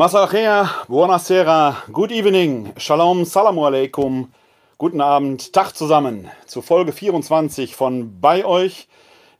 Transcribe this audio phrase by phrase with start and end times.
[0.00, 4.32] Masalchea, buonasera, good evening, shalom, salamu alaikum,
[4.78, 8.88] guten Abend, Tag zusammen zu Folge 24 von Bei euch,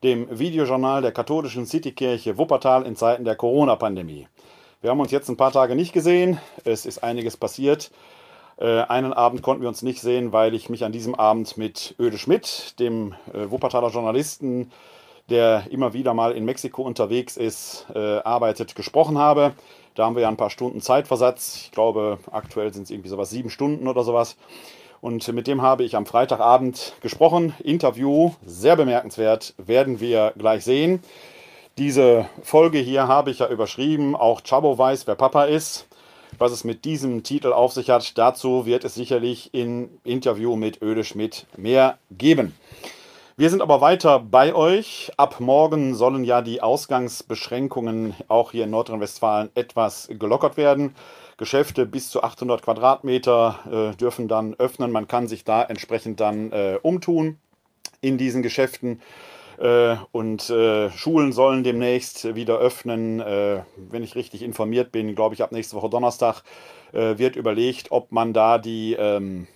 [0.03, 4.29] dem Videojournal der katholischen Citykirche Wuppertal in Zeiten der Corona-Pandemie.
[4.83, 7.91] Wir haben uns jetzt ein paar Tage nicht gesehen, es ist einiges passiert.
[8.59, 11.95] Äh, einen Abend konnten wir uns nicht sehen, weil ich mich an diesem Abend mit
[11.99, 14.71] Öde Schmidt, dem äh, Wuppertaler Journalisten,
[15.31, 19.55] der immer wieder mal in Mexiko unterwegs ist, äh, arbeitet, gesprochen habe.
[19.95, 21.63] Da haben wir ja ein paar Stunden Zeitversatz.
[21.65, 24.37] Ich glaube, aktuell sind es irgendwie sowas sieben Stunden oder sowas.
[25.01, 27.55] Und mit dem habe ich am Freitagabend gesprochen.
[27.63, 31.03] Interview, sehr bemerkenswert, werden wir gleich sehen.
[31.79, 34.15] Diese Folge hier habe ich ja überschrieben.
[34.15, 35.87] Auch Chabo weiß, wer Papa ist.
[36.39, 40.81] Was es mit diesem Titel auf sich hat, dazu wird es sicherlich im Interview mit
[40.83, 42.55] Öde Schmidt mehr geben.
[43.41, 45.13] Wir sind aber weiter bei euch.
[45.17, 50.95] Ab morgen sollen ja die Ausgangsbeschränkungen auch hier in Nordrhein-Westfalen etwas gelockert werden.
[51.39, 54.93] Geschäfte bis zu 800 Quadratmeter äh, dürfen dann öffnen.
[54.93, 57.39] Man kann sich da entsprechend dann äh, umtun
[58.03, 59.01] in diesen Geschäften.
[59.59, 63.21] Äh, und äh, Schulen sollen demnächst wieder öffnen.
[63.21, 66.43] Äh, wenn ich richtig informiert bin, glaube ich, ab nächste Woche Donnerstag
[66.93, 69.47] äh, wird überlegt, ob man da die ähm,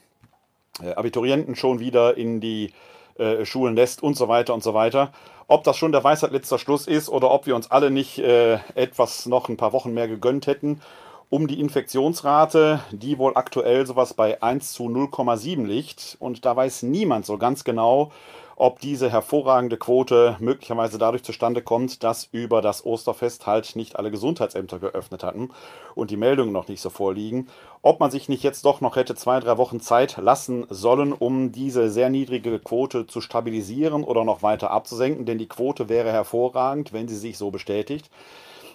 [0.97, 2.73] Abiturienten schon wieder in die
[3.19, 5.13] äh, Schulen lässt und so weiter und so weiter.
[5.47, 8.59] Ob das schon der Weisheit letzter Schluss ist oder ob wir uns alle nicht äh,
[8.75, 10.81] etwas noch ein paar Wochen mehr gegönnt hätten,
[11.29, 16.17] um die Infektionsrate, die wohl aktuell sowas bei 1 zu 0,7 liegt.
[16.21, 18.11] Und da weiß niemand so ganz genau,
[18.57, 24.11] ob diese hervorragende Quote möglicherweise dadurch zustande kommt, dass über das Osterfest halt nicht alle
[24.11, 25.51] Gesundheitsämter geöffnet hatten
[25.95, 27.49] und die Meldungen noch nicht so vorliegen.
[27.83, 31.53] Ob man sich nicht jetzt doch noch hätte zwei, drei Wochen Zeit lassen sollen, um
[31.53, 36.93] diese sehr niedrige Quote zu stabilisieren oder noch weiter abzusenken, denn die Quote wäre hervorragend,
[36.93, 38.11] wenn sie sich so bestätigt.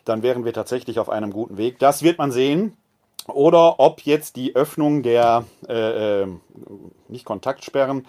[0.05, 1.79] Dann wären wir tatsächlich auf einem guten Weg.
[1.79, 2.77] Das wird man sehen
[3.27, 6.27] oder ob jetzt die Öffnung der, äh, äh
[7.07, 8.05] nicht Kontaktsperren,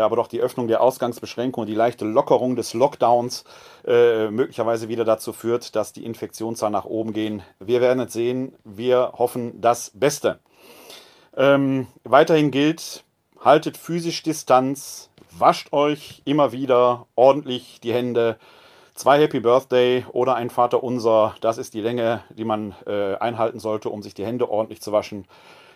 [0.00, 3.44] aber doch die Öffnung der Ausgangsbeschränkungen, und die leichte Lockerung des Lockdowns
[3.86, 7.42] äh, möglicherweise wieder dazu führt, dass die Infektionszahlen nach oben gehen.
[7.60, 8.54] Wir werden es sehen.
[8.64, 10.40] Wir hoffen das Beste.
[11.36, 13.04] Ähm, weiterhin gilt,
[13.40, 18.38] haltet physisch Distanz, wascht euch immer wieder ordentlich die Hände.
[18.94, 23.58] Zwei Happy Birthday oder ein Vater Unser, das ist die Länge, die man äh, einhalten
[23.58, 25.26] sollte, um sich die Hände ordentlich zu waschen.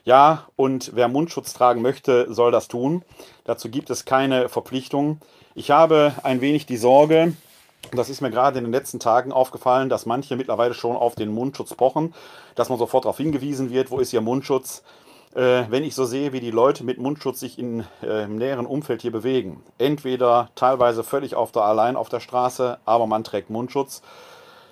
[0.09, 3.03] Ja, und wer Mundschutz tragen möchte, soll das tun.
[3.45, 5.21] Dazu gibt es keine Verpflichtung.
[5.55, 7.35] Ich habe ein wenig die Sorge,
[7.93, 11.31] das ist mir gerade in den letzten Tagen aufgefallen, dass manche mittlerweile schon auf den
[11.31, 12.15] Mundschutz pochen,
[12.55, 14.83] dass man sofort darauf hingewiesen wird, wo ist Ihr Mundschutz.
[15.35, 18.65] Äh, wenn ich so sehe, wie die Leute mit Mundschutz sich in, äh, im näheren
[18.65, 23.51] Umfeld hier bewegen, entweder teilweise völlig auf der allein auf der Straße, aber man trägt
[23.51, 24.01] Mundschutz,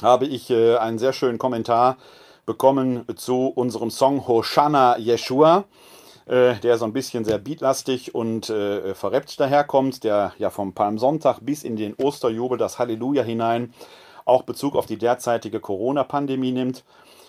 [0.00, 1.98] habe ich äh, einen sehr schönen Kommentar
[2.46, 5.64] bekommen zu unserem Song Hoshana Yeshua,
[6.24, 11.40] äh, der so ein bisschen sehr beatlastig und äh, verrappt daherkommt, der ja vom Palmsonntag
[11.42, 13.74] bis in den Osterjubel, das Halleluja hinein,
[14.24, 16.82] auch Bezug auf die derzeitige Corona-Pandemie nimmt.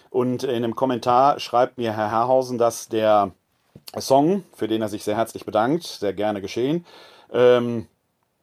[0.10, 3.34] Und in einem Kommentar schreibt mir Herr Herrhausen, dass der
[4.00, 6.86] Song, für den er sich sehr herzlich bedankt, sehr gerne geschehen,
[7.32, 7.88] ähm,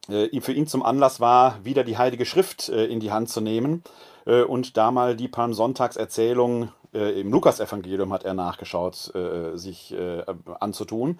[0.09, 3.41] äh, für ihn zum Anlass war, wieder die Heilige Schrift äh, in die Hand zu
[3.41, 3.83] nehmen
[4.27, 9.13] äh, und da mal die Palmsonntagserzählung äh, im Lukasevangelium hat er nachgeschaut,
[9.55, 9.95] sich
[10.61, 11.19] anzutun.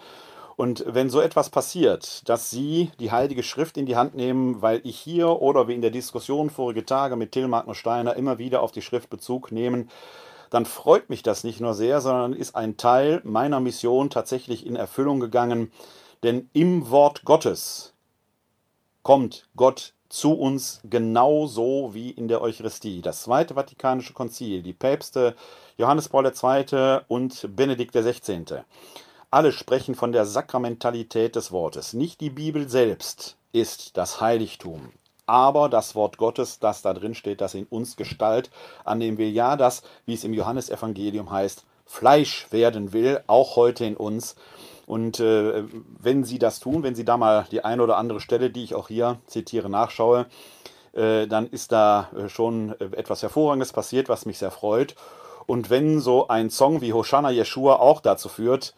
[0.57, 4.81] Und wenn so etwas passiert, dass Sie die Heilige Schrift in die Hand nehmen, weil
[4.83, 8.61] ich hier oder wie in der Diskussion vorige Tage mit Till Magnus Steiner immer wieder
[8.61, 9.89] auf die Schrift Bezug nehmen,
[10.51, 14.77] dann freut mich das nicht nur sehr, sondern ist ein Teil meiner Mission tatsächlich in
[14.77, 15.73] Erfüllung gegangen.
[16.23, 17.95] Denn im Wort Gottes
[19.03, 23.03] kommt Gott zu uns genauso wie in der Eucharistie.
[23.03, 25.37] Das Zweite Vatikanische Konzil, die Päpste
[25.77, 27.01] Johannes Paul II.
[27.09, 28.63] und Benedikt XVI.
[29.31, 31.93] Alle sprechen von der Sakramentalität des Wortes.
[31.93, 34.93] Nicht die Bibel selbst ist das Heiligtum,
[35.29, 38.51] aber das Wort Gottes, das da drin steht, das in uns Gestalt
[38.85, 39.29] annehmen will.
[39.29, 44.37] Ja, das, wie es im Johannesevangelium heißt, Fleisch werden will, auch heute in uns.
[44.87, 45.65] Und äh,
[45.99, 48.75] wenn Sie das tun, wenn Sie da mal die eine oder andere Stelle, die ich
[48.75, 50.27] auch hier zitiere, nachschaue,
[50.95, 54.95] äh, dann ist da äh, schon äh, etwas Hervorragendes passiert, was mich sehr freut.
[55.47, 58.75] Und wenn so ein Song wie Hoshana Yeshua auch dazu führt,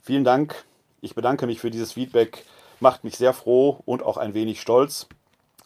[0.00, 0.64] vielen Dank.
[1.00, 2.44] Ich bedanke mich für dieses Feedback.
[2.80, 5.08] Macht mich sehr froh und auch ein wenig stolz.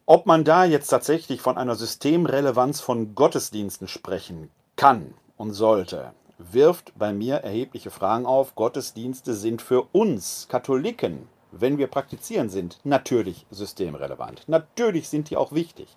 [0.06, 6.96] Ob man da jetzt tatsächlich von einer Systemrelevanz von Gottesdiensten sprechen kann und sollte, wirft
[6.96, 8.54] bei mir erhebliche Fragen auf.
[8.54, 14.44] Gottesdienste sind für uns Katholiken, wenn wir praktizieren sind, natürlich systemrelevant.
[14.46, 15.88] Natürlich sind die auch wichtig.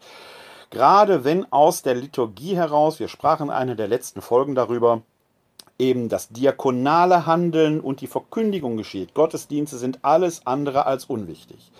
[0.72, 5.02] Gerade wenn aus der Liturgie heraus, wir sprachen in einer der letzten Folgen darüber,
[5.78, 9.14] eben das diakonale Handeln und die Verkündigung geschieht.
[9.14, 11.72] Gottesdienste sind alles andere als unwichtig.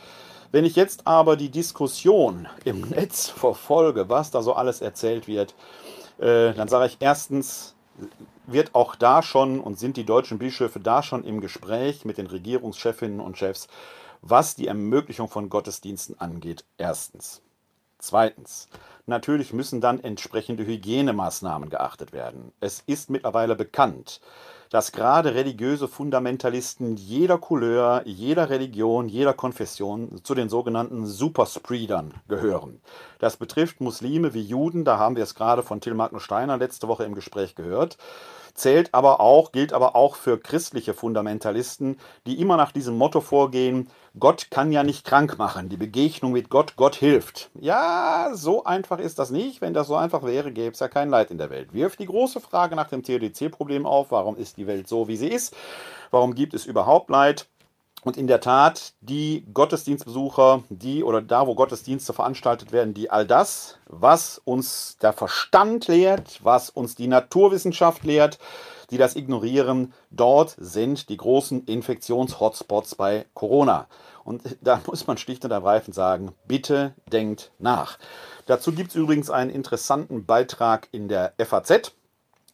[0.52, 5.56] Wenn ich jetzt aber die Diskussion im Netz verfolge, was da so alles erzählt wird,
[6.22, 7.76] äh, dann sage ich erstens,
[8.46, 12.28] wird auch da schon und sind die deutschen Bischöfe da schon im Gespräch mit den
[12.28, 13.68] Regierungschefinnen und Chefs,
[14.22, 16.64] was die Ermöglichung von Gottesdiensten angeht.
[16.78, 17.42] Erstens.
[18.02, 18.68] Zweitens.
[19.06, 22.52] Natürlich müssen dann entsprechende Hygienemaßnahmen geachtet werden.
[22.60, 24.22] Es ist mittlerweile bekannt,
[24.72, 32.82] dass gerade religiöse Fundamentalisten jeder Couleur, jeder Religion, jeder Konfession zu den sogenannten Superspreadern gehören.
[33.20, 36.88] Das betrifft Muslime wie Juden, da haben wir es gerade von Till Magnus Steiner letzte
[36.88, 37.98] Woche im Gespräch gehört
[38.54, 43.90] zählt aber auch, gilt aber auch für christliche Fundamentalisten, die immer nach diesem Motto vorgehen,
[44.20, 47.50] Gott kann ja nicht krank machen, die Begegnung mit Gott, Gott hilft.
[47.54, 49.62] Ja, so einfach ist das nicht.
[49.62, 51.74] Wenn das so einfach wäre, gäbe es ja kein Leid in der Welt.
[51.74, 55.30] Wirft die große Frage nach dem Theodizee-Problem auf, warum ist die Welt so, wie sie
[55.30, 55.56] ist?
[56.10, 57.48] Warum gibt es überhaupt Leid?
[58.04, 63.28] Und in der Tat, die Gottesdienstbesucher, die oder da, wo Gottesdienste veranstaltet werden, die all
[63.28, 68.40] das, was uns der Verstand lehrt, was uns die Naturwissenschaft lehrt,
[68.90, 73.88] die das ignorieren, dort sind die großen Infektions-Hotspots bei Corona.
[74.24, 78.00] Und da muss man schlicht und ergreifend sagen, bitte denkt nach.
[78.48, 81.94] Dazu gibt es übrigens einen interessanten Beitrag in der FAZ.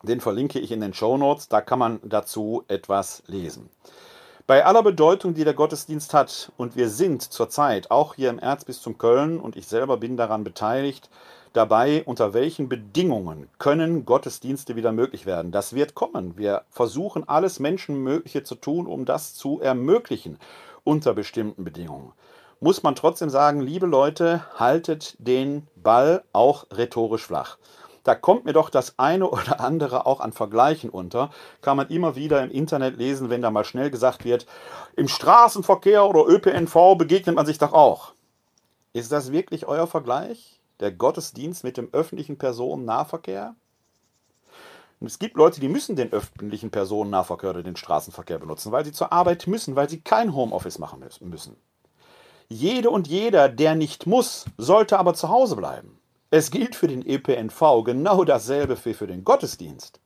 [0.03, 1.47] Den verlinke ich in den Show Notes.
[1.47, 3.69] Da kann man dazu etwas lesen.
[4.47, 8.97] Bei aller Bedeutung, die der Gottesdienst hat, und wir sind zurzeit auch hier im Erzbistum
[8.97, 11.09] Köln, und ich selber bin daran beteiligt,
[11.51, 15.51] dabei, unter welchen Bedingungen können Gottesdienste wieder möglich werden.
[15.51, 16.37] Das wird kommen.
[16.37, 20.39] Wir versuchen alles Menschenmögliche zu tun, um das zu ermöglichen
[20.85, 22.13] unter bestimmten Bedingungen.
[22.61, 27.57] Muss man trotzdem sagen, liebe Leute, haltet den Ball auch rhetorisch flach
[28.07, 31.29] da kommt mir doch das eine oder andere auch an Vergleichen unter.
[31.61, 34.45] Kann man immer wieder im Internet lesen, wenn da mal schnell gesagt wird,
[34.95, 38.13] im Straßenverkehr oder ÖPNV begegnet man sich doch auch.
[38.93, 40.59] Ist das wirklich euer Vergleich?
[40.79, 43.55] Der Gottesdienst mit dem öffentlichen Personennahverkehr?
[44.99, 48.91] Und es gibt Leute, die müssen den öffentlichen Personennahverkehr oder den Straßenverkehr benutzen, weil sie
[48.91, 51.55] zur Arbeit müssen, weil sie kein Homeoffice machen müssen.
[52.49, 55.99] Jede und jeder, der nicht muss, sollte aber zu Hause bleiben.
[56.29, 60.01] Es gilt für den ÖPNV genau dasselbe wie für den Gottesdienst.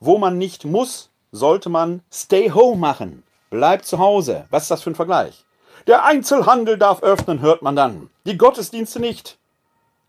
[0.00, 3.24] Wo man nicht muss, sollte man Stay Home machen.
[3.50, 4.46] Bleibt zu Hause.
[4.48, 5.44] Was ist das für ein Vergleich?
[5.86, 8.08] Der Einzelhandel darf öffnen, hört man dann.
[8.24, 9.36] Die Gottesdienste nicht.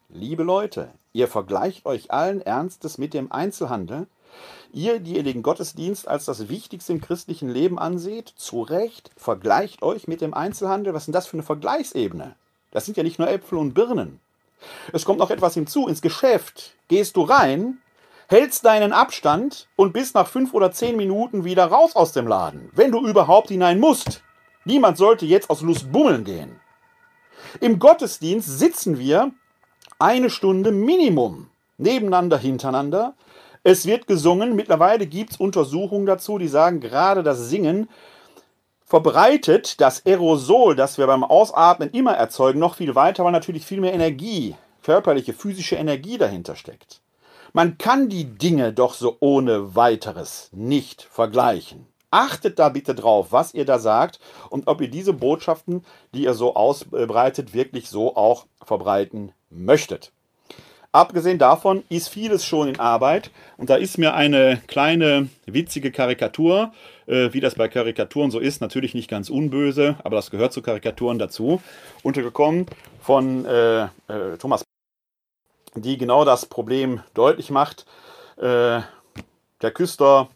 [0.07, 4.07] Liebe Leute, ihr vergleicht euch allen Ernstes mit dem Einzelhandel.
[4.71, 9.83] Ihr, die ihr den Gottesdienst als das Wichtigste im christlichen Leben anseht, zu Recht, vergleicht
[9.83, 10.93] euch mit dem Einzelhandel.
[10.93, 12.35] Was ist denn das für eine Vergleichsebene?
[12.71, 14.21] Das sind ja nicht nur Äpfel und Birnen.
[14.93, 15.87] Es kommt noch etwas hinzu.
[15.87, 17.79] Ins Geschäft gehst du rein,
[18.27, 22.69] hältst deinen Abstand und bist nach fünf oder zehn Minuten wieder raus aus dem Laden,
[22.73, 24.23] wenn du überhaupt hinein musst.
[24.63, 26.59] Niemand sollte jetzt aus Lust bummeln gehen.
[27.61, 29.31] Im Gottesdienst sitzen wir
[29.99, 33.13] eine Stunde Minimum nebeneinander, hintereinander.
[33.63, 34.55] Es wird gesungen.
[34.55, 37.89] Mittlerweile gibt es Untersuchungen dazu, die sagen, gerade das Singen
[38.85, 43.81] verbreitet das Aerosol, das wir beim Ausatmen immer erzeugen, noch viel weiter, weil natürlich viel
[43.81, 47.01] mehr Energie, körperliche, physische Energie dahinter steckt.
[47.51, 51.87] Man kann die Dinge doch so ohne weiteres nicht vergleichen.
[52.11, 56.33] Achtet da bitte drauf, was ihr da sagt und ob ihr diese Botschaften, die ihr
[56.33, 60.11] so ausbreitet, wirklich so auch verbreiten möchtet.
[60.95, 66.71] Abgesehen davon ist vieles schon in Arbeit und da ist mir eine kleine witzige Karikatur,
[67.05, 70.61] äh, wie das bei Karikaturen so ist, natürlich nicht ganz unböse, aber das gehört zu
[70.61, 71.61] Karikaturen dazu,
[72.01, 72.67] untergekommen
[73.01, 74.63] von äh, äh, Thomas,
[75.75, 77.85] die genau das Problem deutlich macht.
[78.37, 78.79] Äh,
[79.61, 80.29] der Küster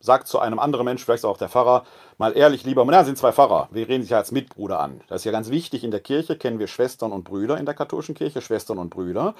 [0.00, 3.32] sagt zu einem anderen Menschen, vielleicht auch der Pfarrer, Mal ehrlich, lieber, na, sind zwei
[3.32, 3.68] Pfarrer.
[3.72, 5.00] Wir reden sich ja als Mitbruder an.
[5.08, 5.82] Das ist ja ganz wichtig.
[5.82, 9.34] In der Kirche kennen wir Schwestern und Brüder in der katholischen Kirche, Schwestern und Brüder.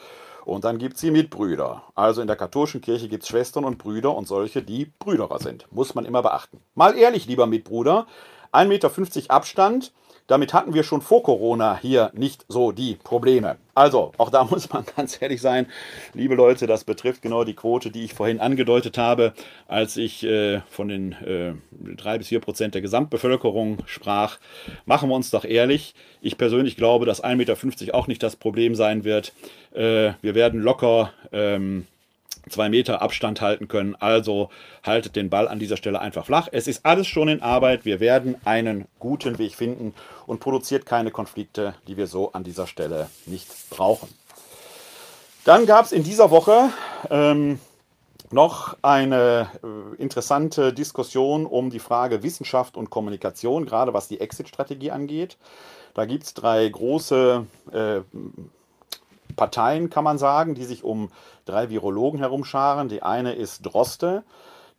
[0.45, 1.83] Und dann gibt es die Mitbrüder.
[1.95, 5.67] Also in der katholischen Kirche gibt es Schwestern und Brüder und solche, die Brüderer sind.
[5.71, 6.61] Muss man immer beachten.
[6.75, 8.07] Mal ehrlich, lieber Mitbruder,
[8.53, 9.93] 1,50 Meter Abstand
[10.27, 13.57] damit hatten wir schon vor Corona hier nicht so die Probleme.
[13.75, 15.67] Also, auch da muss man ganz ehrlich sein,
[16.15, 19.35] liebe Leute, das betrifft genau die Quote, die ich vorhin angedeutet habe,
[19.67, 21.55] als ich äh, von den äh,
[21.97, 24.39] 3 bis 4 Prozent der Gesamtbevölkerung sprach.
[24.87, 25.95] Machen wir uns doch ehrlich.
[26.21, 29.33] Ich persönlich glaube, dass 1,50 Meter auch nicht das Problem sein wird.
[29.73, 31.13] Äh, wir werden locker.
[31.33, 31.87] Ähm,
[32.49, 33.95] zwei Meter Abstand halten können.
[33.97, 34.51] Also
[34.83, 36.49] haltet den Ball an dieser Stelle einfach flach.
[36.51, 37.85] Es ist alles schon in Arbeit.
[37.85, 39.95] Wir werden einen guten Weg finden
[40.27, 44.09] und produziert keine Konflikte, die wir so an dieser Stelle nicht brauchen.
[45.45, 46.71] Dann gab es in dieser Woche
[47.11, 47.59] ähm,
[48.31, 54.91] noch eine äh, interessante Diskussion um die Frage Wissenschaft und Kommunikation, gerade was die Exit-Strategie
[54.91, 55.37] angeht.
[55.95, 58.01] Da gibt es drei große äh,
[59.37, 61.11] Parteien, kann man sagen, die sich um
[61.45, 62.89] drei Virologen herumscharen.
[62.89, 64.25] Die eine ist Droste,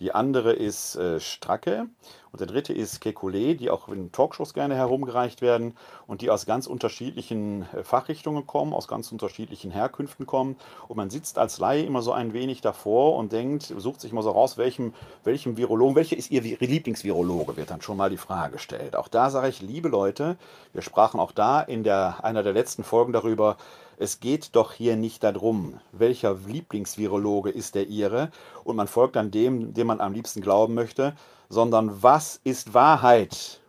[0.01, 1.87] die andere ist äh, Stracke
[2.33, 5.73] und der dritte ist Kekulé, die auch in Talkshows gerne herumgereicht werden
[6.05, 10.57] und die aus ganz unterschiedlichen äh, Fachrichtungen kommen, aus ganz unterschiedlichen Herkünften kommen.
[10.89, 14.21] Und man sitzt als Laie immer so ein wenig davor und denkt, sucht sich mal
[14.21, 18.53] so raus, welchem, welchem Virologen, welcher ist Ihr Lieblingsvirologe, wird dann schon mal die Frage
[18.53, 18.97] gestellt.
[18.97, 20.35] Auch da sage ich, liebe Leute,
[20.73, 23.55] wir sprachen auch da in der, einer der letzten Folgen darüber,
[23.97, 28.31] es geht doch hier nicht darum, welcher Lieblingsvirologe ist der Ihre
[28.63, 31.15] und man folgt dann dem, dem man am liebsten glauben möchte,
[31.49, 33.59] sondern was ist Wahrheit?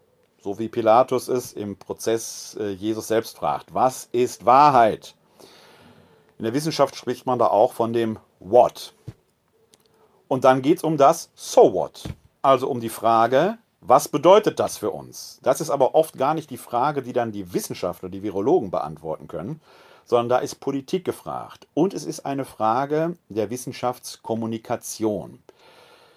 [0.41, 3.75] So wie Pilatus es im Prozess äh, Jesus selbst fragt.
[3.75, 5.15] Was ist Wahrheit?
[6.39, 8.95] In der Wissenschaft spricht man da auch von dem What.
[10.29, 12.05] Und dann geht es um das So What.
[12.43, 15.39] Also um die Frage, was bedeutet das für uns?
[15.43, 19.29] Das ist aber oft gar nicht die Frage, die dann die Wissenschaftler, die Virologen beantworten
[19.29, 19.61] können,
[20.07, 21.67] sondern da ist Politik gefragt.
[21.75, 25.41] Und es ist eine Frage der Wissenschaftskommunikation.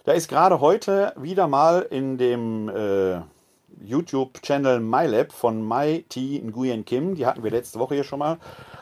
[0.05, 3.19] Da ist gerade heute wieder mal in dem äh,
[3.83, 6.41] YouTube-Channel MyLab von Mai T.
[6.41, 8.37] Nguyen Kim, die hatten wir letzte Woche hier schon mal,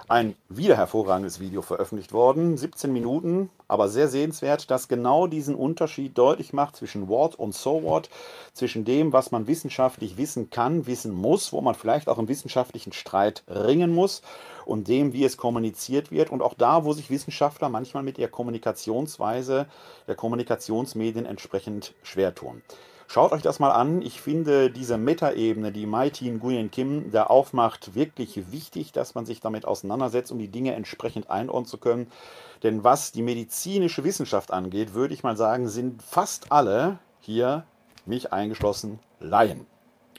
[0.08, 2.56] ein wieder hervorragendes Video veröffentlicht worden.
[2.56, 7.84] 17 Minuten, aber sehr sehenswert, das genau diesen Unterschied deutlich macht zwischen What und So
[7.84, 8.10] What,
[8.54, 12.94] zwischen dem, was man wissenschaftlich wissen kann, wissen muss, wo man vielleicht auch im wissenschaftlichen
[12.94, 14.22] Streit ringen muss
[14.68, 18.28] und dem, wie es kommuniziert wird und auch da, wo sich Wissenschaftler manchmal mit der
[18.28, 19.68] Kommunikationsweise
[20.08, 22.62] der Kommunikationsmedien entsprechend schwer tun.
[23.10, 24.02] Schaut euch das mal an.
[24.02, 29.40] Ich finde diese Metaebene, die Mighty Nguyen Kim da aufmacht, wirklich wichtig, dass man sich
[29.40, 32.12] damit auseinandersetzt, um die Dinge entsprechend einordnen zu können.
[32.64, 37.64] Denn was die medizinische Wissenschaft angeht, würde ich mal sagen, sind fast alle hier,
[38.06, 39.66] mich eingeschlossen, Laien.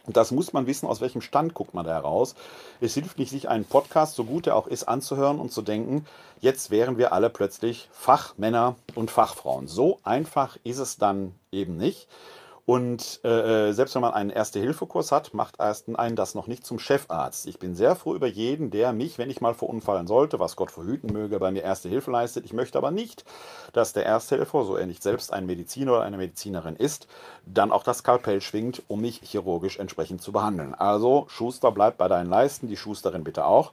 [0.09, 2.35] Das muss man wissen, aus welchem Stand guckt man da heraus.
[2.81, 6.07] Es hilft nicht, sich einen Podcast, so gut er auch ist, anzuhören und zu denken,
[6.41, 9.69] jetzt wären wir alle plötzlich Fachmänner und Fachfrauen.
[9.69, 12.09] So einfach ist es dann eben nicht.
[12.69, 16.67] Und äh, äh, selbst wenn man einen Erste-Hilfe-Kurs hat, macht erst einen das noch nicht
[16.67, 17.47] zum Chefarzt.
[17.47, 20.71] Ich bin sehr froh über jeden, der mich, wenn ich mal verunfallen sollte, was Gott
[20.71, 22.45] verhüten möge, bei mir Erste Hilfe leistet.
[22.45, 23.25] Ich möchte aber nicht,
[23.73, 27.09] dass der Ersthelfer, so er nicht selbst ein Mediziner oder eine Medizinerin ist,
[27.47, 30.75] dann auch das Skalpell schwingt, um mich chirurgisch entsprechend zu behandeln.
[30.75, 33.73] Also Schuster bleibt bei deinen Leisten, die Schusterin bitte auch.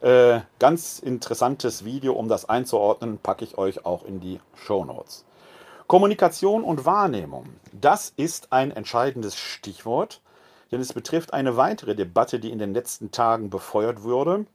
[0.00, 5.26] Äh, ganz interessantes Video, um das einzuordnen, packe ich euch auch in die Show Notes.
[5.86, 10.20] Kommunikation und Wahrnehmung, das ist ein entscheidendes Stichwort,
[10.72, 14.46] denn es betrifft eine weitere Debatte, die in den letzten Tagen befeuert wurde,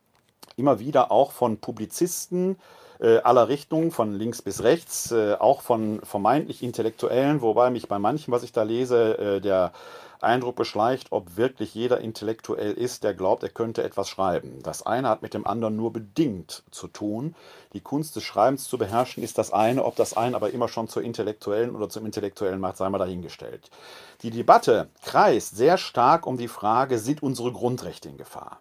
[0.58, 2.58] immer wieder auch von Publizisten
[3.02, 8.00] äh, aller Richtungen, von links bis rechts, äh, auch von vermeintlich Intellektuellen, wobei mich bei
[8.00, 9.74] manchem, was ich da lese, äh, der
[10.22, 14.60] Eindruck beschleicht, ob wirklich jeder intellektuell ist, der glaubt, er könnte etwas schreiben.
[14.62, 17.36] Das eine hat mit dem anderen nur bedingt zu tun.
[17.74, 20.88] Die Kunst des Schreibens zu beherrschen ist das eine, ob das einen aber immer schon
[20.88, 23.72] zur intellektuellen oder zum intellektuellen macht, sei mal dahingestellt.
[24.22, 28.60] Die Debatte kreist sehr stark um die Frage, sind unsere Grundrechte in Gefahr?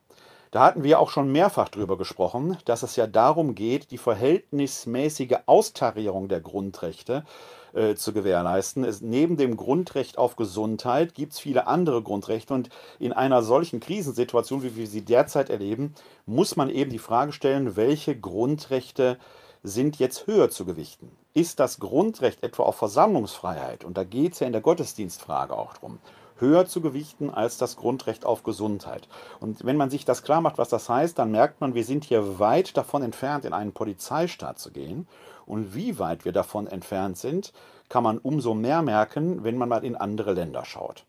[0.50, 5.36] Da hatten wir auch schon mehrfach drüber gesprochen, dass es ja darum geht, die verhältnismäßige
[5.46, 7.24] Austarierung der Grundrechte
[7.72, 8.82] äh, zu gewährleisten.
[8.82, 13.78] Es, neben dem Grundrecht auf Gesundheit gibt es viele andere Grundrechte und in einer solchen
[13.78, 15.94] Krisensituation, wie wir sie derzeit erleben,
[16.26, 19.18] muss man eben die Frage stellen, welche Grundrechte
[19.62, 21.12] sind jetzt höher zu gewichten.
[21.32, 25.74] Ist das Grundrecht etwa auf Versammlungsfreiheit, und da geht es ja in der Gottesdienstfrage auch
[25.74, 26.00] drum,
[26.40, 29.09] höher zu gewichten als das Grundrecht auf Gesundheit.
[29.40, 32.05] Und wenn man sich das klar macht, was das heißt, dann merkt man, wir sind
[32.05, 35.07] hier weit davon entfernt, in einen Polizeistaat zu gehen.
[35.46, 37.53] Und wie weit wir davon entfernt sind,
[37.88, 41.05] kann man umso mehr merken, wenn man mal in andere Länder schaut.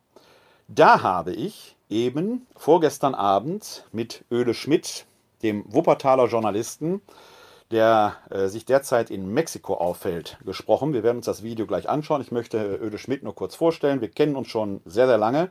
[0.68, 5.06] Da habe ich eben vorgestern Abend mit Öle Schmidt,
[5.44, 7.02] dem Wuppertaler Journalisten,
[7.72, 10.94] der äh, sich derzeit in Mexiko auffällt, gesprochen.
[10.94, 12.22] Wir werden uns das Video gleich anschauen.
[12.22, 14.02] Ich möchte Öde Schmidt nur kurz vorstellen.
[14.02, 15.50] Wir kennen uns schon sehr, sehr lange.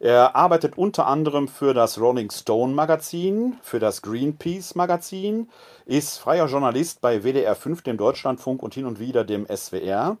[0.00, 5.48] Er arbeitet unter anderem für das Rolling Stone Magazin, für das Greenpeace Magazin,
[5.86, 10.18] ist freier Journalist bei WDR 5, dem Deutschlandfunk und hin und wieder dem SWR.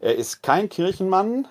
[0.00, 1.46] Er ist kein Kirchenmann,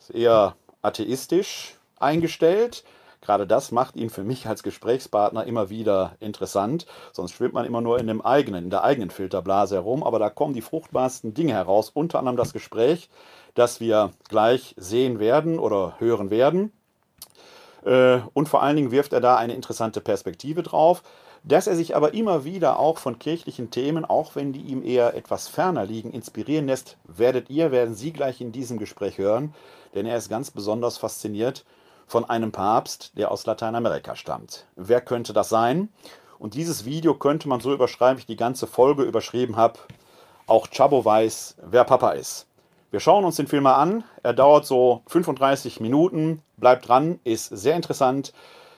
[0.00, 2.84] ist eher atheistisch eingestellt,
[3.24, 6.86] Gerade das macht ihn für mich als Gesprächspartner immer wieder interessant.
[7.12, 10.02] Sonst schwimmt man immer nur in, dem eigenen, in der eigenen Filterblase herum.
[10.02, 11.90] Aber da kommen die fruchtbarsten Dinge heraus.
[11.90, 13.08] Unter anderem das Gespräch,
[13.54, 16.70] das wir gleich sehen werden oder hören werden.
[17.84, 21.02] Äh, und vor allen Dingen wirft er da eine interessante Perspektive drauf.
[21.46, 25.14] Dass er sich aber immer wieder auch von kirchlichen Themen, auch wenn die ihm eher
[25.14, 29.54] etwas ferner liegen, inspirieren lässt, werdet ihr, werden Sie gleich in diesem Gespräch hören.
[29.94, 31.64] Denn er ist ganz besonders fasziniert
[32.06, 34.66] von einem Papst, der aus Lateinamerika stammt.
[34.76, 35.88] Wer könnte das sein?
[36.38, 39.78] Und dieses Video könnte man so überschreiben, wie ich die ganze Folge überschrieben habe.
[40.46, 42.46] Auch Chabo weiß, wer Papa ist.
[42.90, 44.04] Wir schauen uns den Film mal an.
[44.22, 46.42] Er dauert so 35 Minuten.
[46.56, 48.32] Bleibt dran, ist sehr interessant.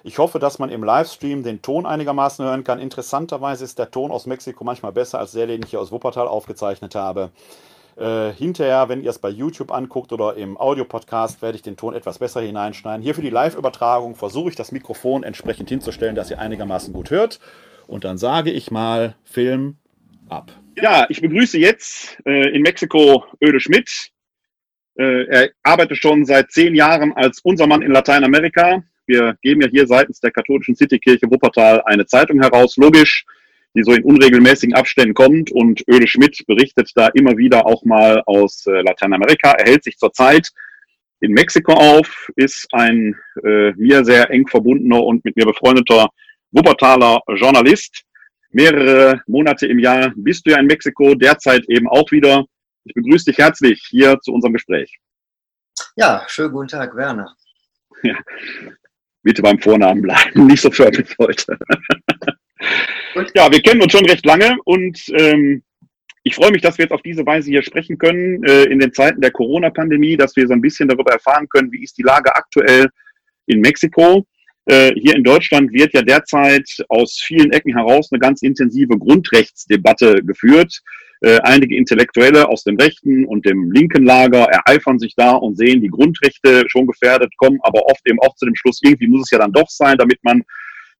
[0.04, 2.78] Ich hoffe, dass man im Livestream den Ton einigermaßen hören kann.
[2.78, 6.28] Interessanterweise ist der Ton aus Mexiko manchmal besser als der, den ich hier aus Wuppertal
[6.28, 7.30] aufgezeichnet habe.
[7.96, 11.94] Äh, hinterher, wenn ihr es bei YouTube anguckt oder im Audiopodcast, werde ich den Ton
[11.94, 13.02] etwas besser hineinschneiden.
[13.02, 17.40] Hier für die Live-Übertragung versuche ich das Mikrofon entsprechend hinzustellen, dass ihr einigermaßen gut hört.
[17.86, 19.76] Und dann sage ich mal Film
[20.28, 20.52] ab.
[20.76, 24.10] Ja, ich begrüße jetzt äh, in Mexiko Öde Schmidt.
[24.98, 28.82] Äh, er arbeitet schon seit zehn Jahren als unser Mann in Lateinamerika.
[29.06, 32.76] Wir geben ja hier seitens der katholischen Citykirche Wuppertal eine Zeitung heraus.
[32.76, 33.24] Logisch,
[33.76, 35.52] die so in unregelmäßigen Abständen kommt.
[35.52, 39.52] Und Öle Schmidt berichtet da immer wieder auch mal aus äh, Lateinamerika.
[39.52, 40.50] Er hält sich zurzeit
[41.20, 46.08] in Mexiko auf, ist ein äh, mir sehr eng verbundener und mit mir befreundeter
[46.52, 48.02] Wuppertaler Journalist.
[48.50, 52.44] Mehrere Monate im Jahr bist du ja in Mexiko, derzeit eben auch wieder.
[52.84, 54.98] Ich begrüße dich herzlich hier zu unserem Gespräch.
[55.96, 57.34] Ja, schönen guten Tag, Werner.
[58.02, 58.18] Ja,
[59.22, 61.58] bitte beim Vornamen bleiben, nicht so förmlich heute.
[63.34, 65.62] Ja, wir kennen uns schon recht lange und ähm,
[66.22, 68.92] ich freue mich, dass wir jetzt auf diese Weise hier sprechen können äh, in den
[68.92, 72.34] Zeiten der Corona-Pandemie, dass wir so ein bisschen darüber erfahren können, wie ist die Lage
[72.34, 72.88] aktuell
[73.46, 74.26] in Mexiko.
[74.66, 80.22] Äh, hier in Deutschland wird ja derzeit aus vielen Ecken heraus eine ganz intensive Grundrechtsdebatte
[80.22, 80.82] geführt.
[81.22, 85.80] Äh, einige Intellektuelle aus dem rechten und dem linken Lager ereifern sich da und sehen
[85.80, 89.30] die Grundrechte schon gefährdet, kommen aber oft eben auch zu dem Schluss, irgendwie muss es
[89.30, 90.42] ja dann doch sein, damit man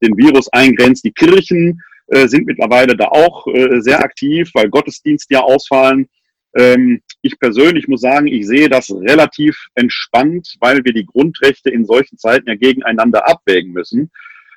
[0.02, 1.05] den Virus eingrenzt.
[1.05, 6.08] Die Kirchen äh, sind mittlerweile da auch äh, sehr aktiv, weil Gottesdienste ja ausfallen.
[6.56, 11.84] Ähm, ich persönlich muss sagen, ich sehe das relativ entspannt, weil wir die Grundrechte in
[11.84, 14.12] solchen Zeiten ja gegeneinander abwägen müssen.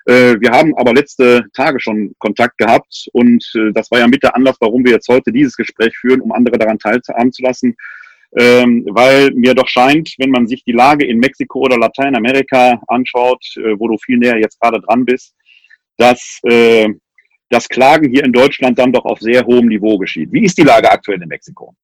[0.05, 4.35] Äh, wir haben aber letzte Tage schon Kontakt gehabt und das war ja mit der
[4.35, 7.75] Anlass, warum wir jetzt heute dieses Gespräch führen, um andere daran teilhaben zu lassen,
[8.37, 13.43] ähm, weil mir doch scheint, wenn man sich die Lage in Mexiko oder Lateinamerika anschaut,
[13.77, 15.33] wo du viel näher jetzt gerade dran bist,
[15.97, 16.39] dass
[17.49, 20.31] das Klagen hier in Deutschland dann doch auf sehr hohem Niveau geschieht.
[20.31, 21.75] Wie ist die Lage aktuell in Mexiko?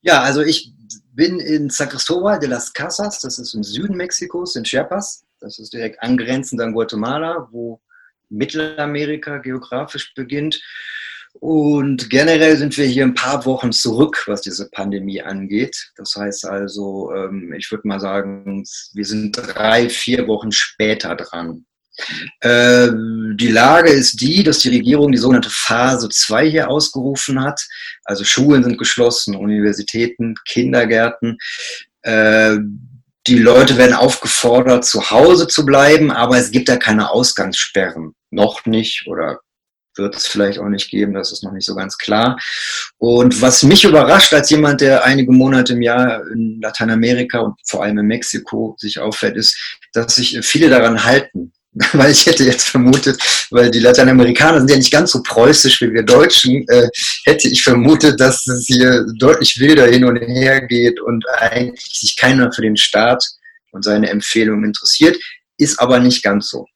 [0.00, 0.72] Ja, also ich
[1.14, 5.24] bin in San Cristóbal de las Casas, das ist im Süden Mexikos, in Chiapas.
[5.40, 7.80] Das ist direkt angrenzend an Guatemala, wo
[8.28, 10.62] Mittelamerika geografisch beginnt.
[11.34, 15.92] Und generell sind wir hier ein paar Wochen zurück, was diese Pandemie angeht.
[15.96, 21.64] Das heißt also, ähm, ich würde mal sagen, wir sind drei, vier Wochen später dran.
[22.42, 27.66] Ähm, die Lage ist die, dass die Regierung die sogenannte Phase 2 hier ausgerufen hat.
[28.04, 31.38] Also Schulen sind geschlossen, Universitäten, Kindergärten.
[32.04, 32.88] Ähm,
[33.26, 38.14] die Leute werden aufgefordert, zu Hause zu bleiben, aber es gibt da keine Ausgangssperren.
[38.30, 39.38] Noch nicht oder
[39.96, 42.38] wird es vielleicht auch nicht geben, das ist noch nicht so ganz klar.
[42.98, 47.82] Und was mich überrascht als jemand, der einige Monate im Jahr in Lateinamerika und vor
[47.82, 51.52] allem in Mexiko sich auffällt, ist, dass sich viele daran halten.
[51.94, 53.18] Weil ich hätte jetzt vermutet,
[53.50, 56.88] weil die Lateinamerikaner sind ja nicht ganz so preußisch wie wir Deutschen, äh,
[57.24, 62.14] hätte ich vermutet, dass es hier deutlich wilder hin und her geht und eigentlich sich
[62.18, 63.24] keiner für den Staat
[63.70, 65.16] und seine Empfehlungen interessiert,
[65.56, 66.66] ist aber nicht ganz so.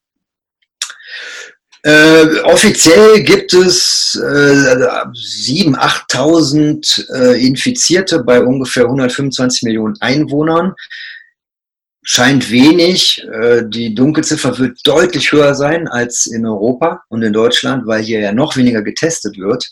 [1.82, 10.74] Äh, offiziell gibt es äh, 7.000, 8.000 äh, Infizierte bei ungefähr 125 Millionen Einwohnern.
[12.08, 13.20] Scheint wenig.
[13.32, 18.20] Äh, die Dunkelziffer wird deutlich höher sein als in Europa und in Deutschland, weil hier
[18.20, 19.68] ja noch weniger getestet wird.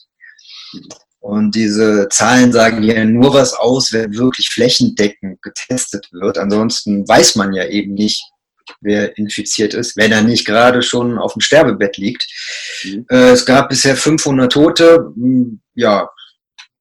[1.20, 6.36] Und diese Zahlen sagen ja nur was aus, wenn wirklich flächendeckend getestet wird.
[6.36, 8.20] Ansonsten weiß man ja eben nicht,
[8.80, 12.26] wer infiziert ist, wenn er nicht gerade schon auf dem Sterbebett liegt.
[12.82, 13.06] Mhm.
[13.10, 15.12] Äh, es gab bisher 500 Tote.
[15.14, 16.10] Hm, ja,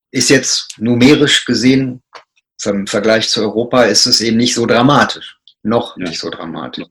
[0.10, 2.02] ist jetzt numerisch gesehen
[2.66, 5.38] im Vergleich zu Europa ist es eben nicht so dramatisch.
[5.64, 6.04] Noch ja.
[6.04, 6.86] nicht so dramatisch.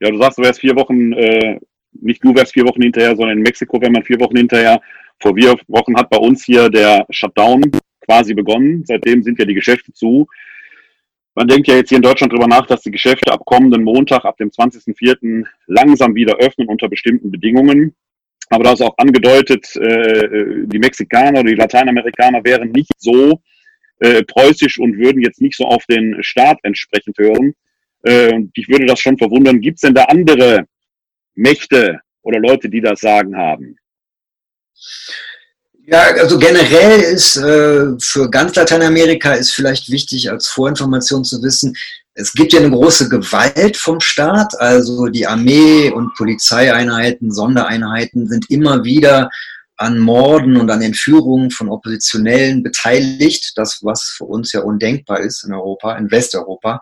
[0.00, 1.58] Ja, du sagst, du wärst vier Wochen, äh,
[1.92, 4.80] nicht du wärst vier Wochen hinterher, sondern in Mexiko wäre man vier Wochen hinterher.
[5.20, 7.62] Vor vier Wochen hat bei uns hier der Shutdown
[8.00, 8.84] quasi begonnen.
[8.86, 10.26] Seitdem sind ja die Geschäfte zu.
[11.34, 14.24] Man denkt ja jetzt hier in Deutschland drüber nach, dass die Geschäfte ab kommenden Montag,
[14.24, 15.44] ab dem 20.04.
[15.66, 17.94] langsam wieder öffnen unter bestimmten Bedingungen.
[18.48, 23.40] Aber da ist auch angedeutet, äh, die Mexikaner oder die Lateinamerikaner wären nicht so
[23.98, 27.54] äh, preußisch und würden jetzt nicht so auf den Staat entsprechend hören.
[28.06, 30.64] Äh, und ich würde das schon verwundern, gibt es denn da andere
[31.34, 33.76] Mächte oder Leute, die das Sagen haben?
[35.86, 41.76] Ja, also generell ist äh, für ganz Lateinamerika ist vielleicht wichtig als Vorinformation zu wissen,
[42.18, 48.50] es gibt ja eine große Gewalt vom Staat, also die Armee und Polizeieinheiten, Sondereinheiten sind
[48.50, 49.28] immer wieder
[49.76, 55.44] an Morden und an Entführungen von Oppositionellen beteiligt, das was für uns ja undenkbar ist
[55.44, 56.80] in Europa, in Westeuropa.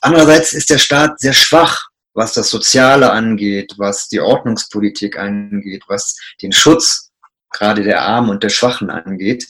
[0.00, 6.16] Andererseits ist der Staat sehr schwach, was das Soziale angeht, was die Ordnungspolitik angeht, was
[6.42, 7.10] den Schutz
[7.50, 9.46] gerade der Armen und der Schwachen angeht.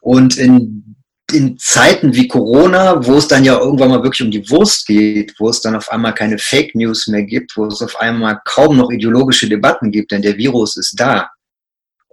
[0.00, 0.96] Und in,
[1.32, 5.34] in Zeiten wie Corona, wo es dann ja irgendwann mal wirklich um die Wurst geht,
[5.38, 8.76] wo es dann auf einmal keine Fake News mehr gibt, wo es auf einmal kaum
[8.76, 11.28] noch ideologische Debatten gibt, denn der Virus ist da.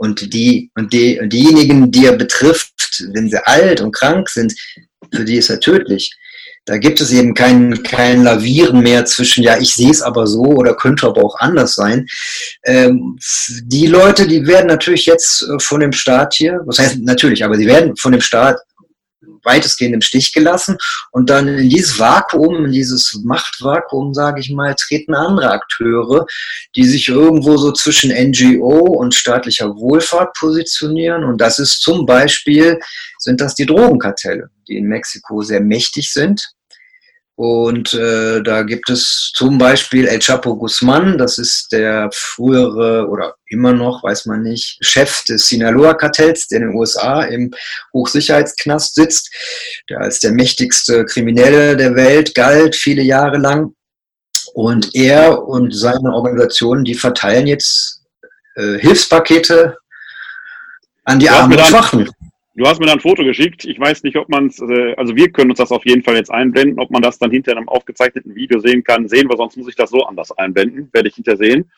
[0.01, 4.51] Und die, und die, und diejenigen, die er betrifft, wenn sie alt und krank sind,
[5.13, 6.11] für die ist er tödlich.
[6.65, 10.41] Da gibt es eben kein, kein Lavieren mehr zwischen, ja, ich sehe es aber so
[10.41, 12.07] oder könnte aber auch anders sein.
[12.65, 13.19] Ähm,
[13.61, 17.55] die Leute, die werden natürlich jetzt äh, von dem Staat hier, was heißt natürlich, aber
[17.55, 18.57] sie werden von dem Staat
[19.43, 20.77] weitestgehend im Stich gelassen.
[21.11, 26.25] Und dann in dieses Vakuum, in dieses Machtvakuum, sage ich mal, treten andere Akteure,
[26.75, 31.23] die sich irgendwo so zwischen NGO und staatlicher Wohlfahrt positionieren.
[31.23, 32.79] Und das ist zum Beispiel,
[33.17, 36.53] sind das die Drogenkartelle, die in Mexiko sehr mächtig sind
[37.41, 43.33] und äh, da gibt es zum Beispiel El Chapo Guzman, das ist der frühere oder
[43.47, 47.49] immer noch, weiß man nicht, Chef des Sinaloa-Kartells, der in den USA im
[47.93, 49.33] Hochsicherheitsknast sitzt,
[49.89, 53.73] der als der mächtigste Kriminelle der Welt galt, viele Jahre lang.
[54.53, 58.03] Und er und seine Organisation, die verteilen jetzt
[58.53, 59.77] äh, Hilfspakete
[61.05, 62.07] an die Armen und Schwachen.
[62.53, 63.63] Du hast mir da ein Foto geschickt.
[63.63, 66.15] Ich weiß nicht, ob man es, äh, also wir können uns das auf jeden Fall
[66.15, 66.79] jetzt einblenden.
[66.79, 69.75] Ob man das dann hinter einem aufgezeichneten Video sehen kann, sehen wir, sonst muss ich
[69.75, 70.89] das so anders einblenden.
[70.91, 71.71] Werde ich hinter sehen.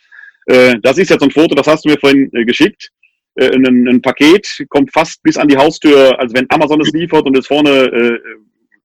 [0.48, 2.90] Äh, das ist jetzt ein Foto, das hast du mir vorhin äh, geschickt.
[3.36, 7.36] Ein, ein, Paket kommt fast bis an die Haustür, als wenn Amazon es liefert und
[7.36, 8.20] ist vorne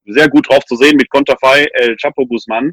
[0.07, 2.73] sehr gut drauf zu sehen mit Konterfei El Chapo Guzman.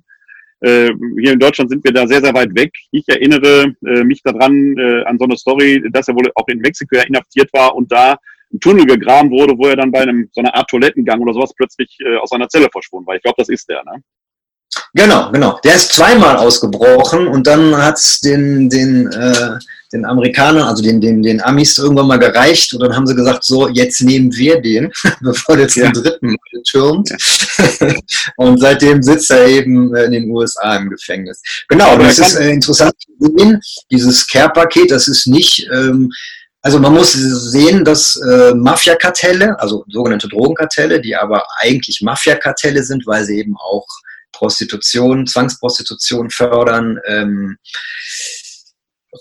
[0.62, 2.72] Hier in Deutschland sind wir da sehr, sehr weit weg.
[2.92, 7.52] Ich erinnere mich daran, an so eine Story, dass er wohl auch in Mexiko inhaftiert
[7.52, 8.16] war und da
[8.54, 11.54] ein Tunnel gegraben wurde, wo er dann bei einem so einer Art Toilettengang oder sowas
[11.56, 13.16] plötzlich äh, aus seiner Zelle verschwunden war.
[13.16, 14.02] Ich glaube, das ist der, ne?
[14.94, 15.60] Genau, genau.
[15.64, 19.58] Der ist zweimal ausgebrochen und dann hat es den, den, äh,
[19.92, 23.44] den Amerikanern, also den, den, den Amis irgendwann mal gereicht und dann haben sie gesagt,
[23.44, 25.92] so, jetzt nehmen wir den, bevor der zum ja.
[25.92, 27.10] dritten Mal türmt.
[27.10, 27.94] Ja.
[28.38, 31.42] und seitdem sitzt er eben in den USA im Gefängnis.
[31.68, 36.12] Genau, Aber das ist äh, interessant zu sehen, dieses Care-Paket, das ist nicht ähm,
[36.66, 43.06] also man muss sehen, dass äh, Mafiakartelle, also sogenannte Drogenkartelle, die aber eigentlich Mafiakartelle sind,
[43.06, 43.86] weil sie eben auch
[44.32, 47.58] Prostitution, Zwangsprostitution fördern, ähm,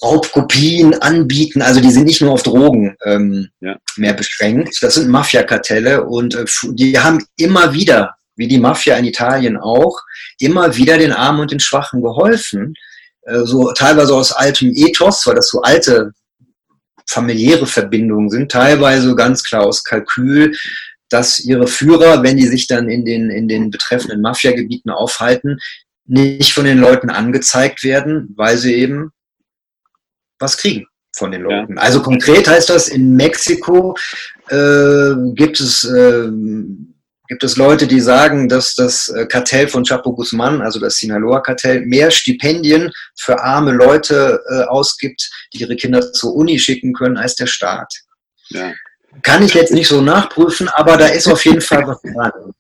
[0.03, 1.61] Raubkopien anbieten.
[1.61, 3.77] Also die sind nicht nur auf Drogen ähm, ja.
[3.97, 4.79] mehr beschränkt.
[4.81, 10.01] Das sind Mafiakartelle und äh, die haben immer wieder, wie die Mafia in Italien auch,
[10.39, 12.73] immer wieder den Armen und den Schwachen geholfen.
[13.27, 16.15] Äh, so teilweise aus altem Ethos, weil das so alte
[17.07, 20.55] familiäre Verbindungen sind, teilweise ganz klar aus Kalkül,
[21.11, 25.59] dass ihre Führer, wenn die sich dann in den, in den betreffenden Mafiagebieten aufhalten,
[26.07, 29.11] nicht von den Leuten angezeigt werden, weil sie eben
[30.39, 31.77] was kriegen von den Leuten.
[31.77, 31.83] Ja.
[31.83, 33.97] Also konkret heißt das, in Mexiko
[34.49, 36.29] äh, gibt es äh,
[37.29, 41.81] gibt es Leute, die sagen, dass das äh, Kartell von Chapo Guzman, also das Sinaloa-Kartell,
[41.87, 47.35] mehr Stipendien für arme Leute äh, ausgibt, die ihre Kinder zur Uni schicken können, als
[47.35, 47.93] der Staat.
[48.49, 48.73] Ja.
[49.23, 52.53] Kann ich jetzt nicht so nachprüfen, aber da ist auf jeden Fall was dran.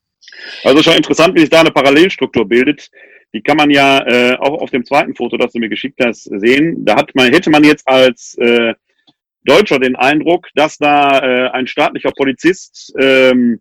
[0.62, 2.88] Also schon interessant, wie sich da eine Parallelstruktur bildet.
[3.33, 6.24] Die kann man ja äh, auch auf dem zweiten Foto, das du mir geschickt hast,
[6.24, 6.85] sehen.
[6.85, 8.74] Da hat man, hätte man jetzt als äh,
[9.44, 13.61] Deutscher den Eindruck, dass da äh, ein staatlicher Polizist ähm,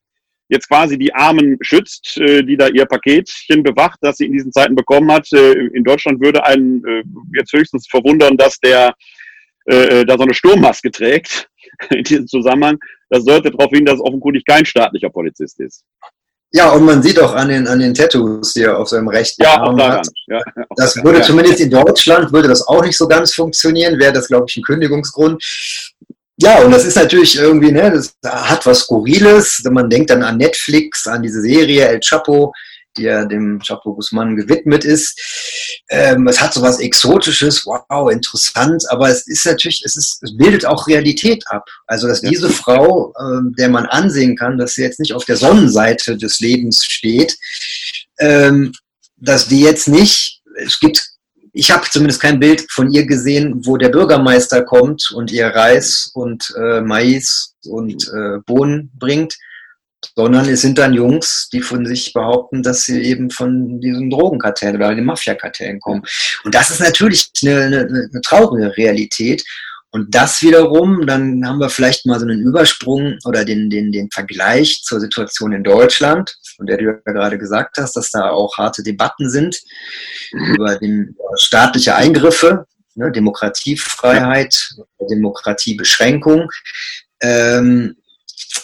[0.53, 4.51] jetzt quasi die Armen schützt, äh, die da ihr Paketchen bewacht, das sie in diesen
[4.51, 5.27] Zeiten bekommen hat.
[5.33, 7.03] Äh, in Deutschland würde einen äh,
[7.35, 8.93] jetzt höchstens verwundern, dass der
[9.69, 11.49] äh, äh da so eine Sturmmaske trägt
[11.89, 12.77] in diesem Zusammenhang.
[13.09, 15.83] Das deutet darauf hin, dass es offenkundig kein staatlicher Polizist ist.
[16.55, 19.41] Ja, und man sieht auch an den, an den Tattoos, die er auf seinem rechten
[19.41, 20.07] ja, Arm hat.
[20.27, 20.39] Ja,
[20.75, 21.23] das würde ja.
[21.23, 24.61] zumindest in Deutschland, würde das auch nicht so ganz funktionieren, wäre das, glaube ich, ein
[24.61, 25.43] Kündigungsgrund.
[26.43, 29.63] Ja, und das ist natürlich irgendwie, ne, das hat was Skurriles.
[29.71, 32.51] Man denkt dann an Netflix, an diese Serie El Chapo,
[32.97, 35.17] die ja dem Chapo Guzman gewidmet ist.
[35.89, 40.35] Ähm, es hat so was Exotisches, wow, interessant, aber es ist natürlich, es, ist, es
[40.35, 41.65] bildet auch Realität ab.
[41.87, 45.37] Also, dass diese Frau, ähm, der man ansehen kann, dass sie jetzt nicht auf der
[45.37, 47.37] Sonnenseite des Lebens steht,
[48.19, 48.73] ähm,
[49.15, 51.12] dass die jetzt nicht, es gibt
[51.53, 56.09] ich habe zumindest kein Bild von ihr gesehen, wo der Bürgermeister kommt und ihr Reis
[56.13, 59.37] und äh, Mais und äh, Bohnen bringt,
[60.15, 64.75] sondern es sind dann Jungs, die von sich behaupten, dass sie eben von diesen Drogenkartellen
[64.75, 66.03] oder den Mafiakartellen kommen.
[66.43, 69.43] Und das ist natürlich eine, eine, eine traurige Realität.
[69.93, 74.09] Und das wiederum, dann haben wir vielleicht mal so einen Übersprung oder den, den, den
[74.09, 78.57] Vergleich zur Situation in Deutschland, von der du ja gerade gesagt hast, dass da auch
[78.57, 79.61] harte Debatten sind
[80.31, 84.73] über den, staatliche Eingriffe, ne, Demokratiefreiheit,
[85.11, 86.49] Demokratiebeschränkung.
[87.21, 87.95] Ähm,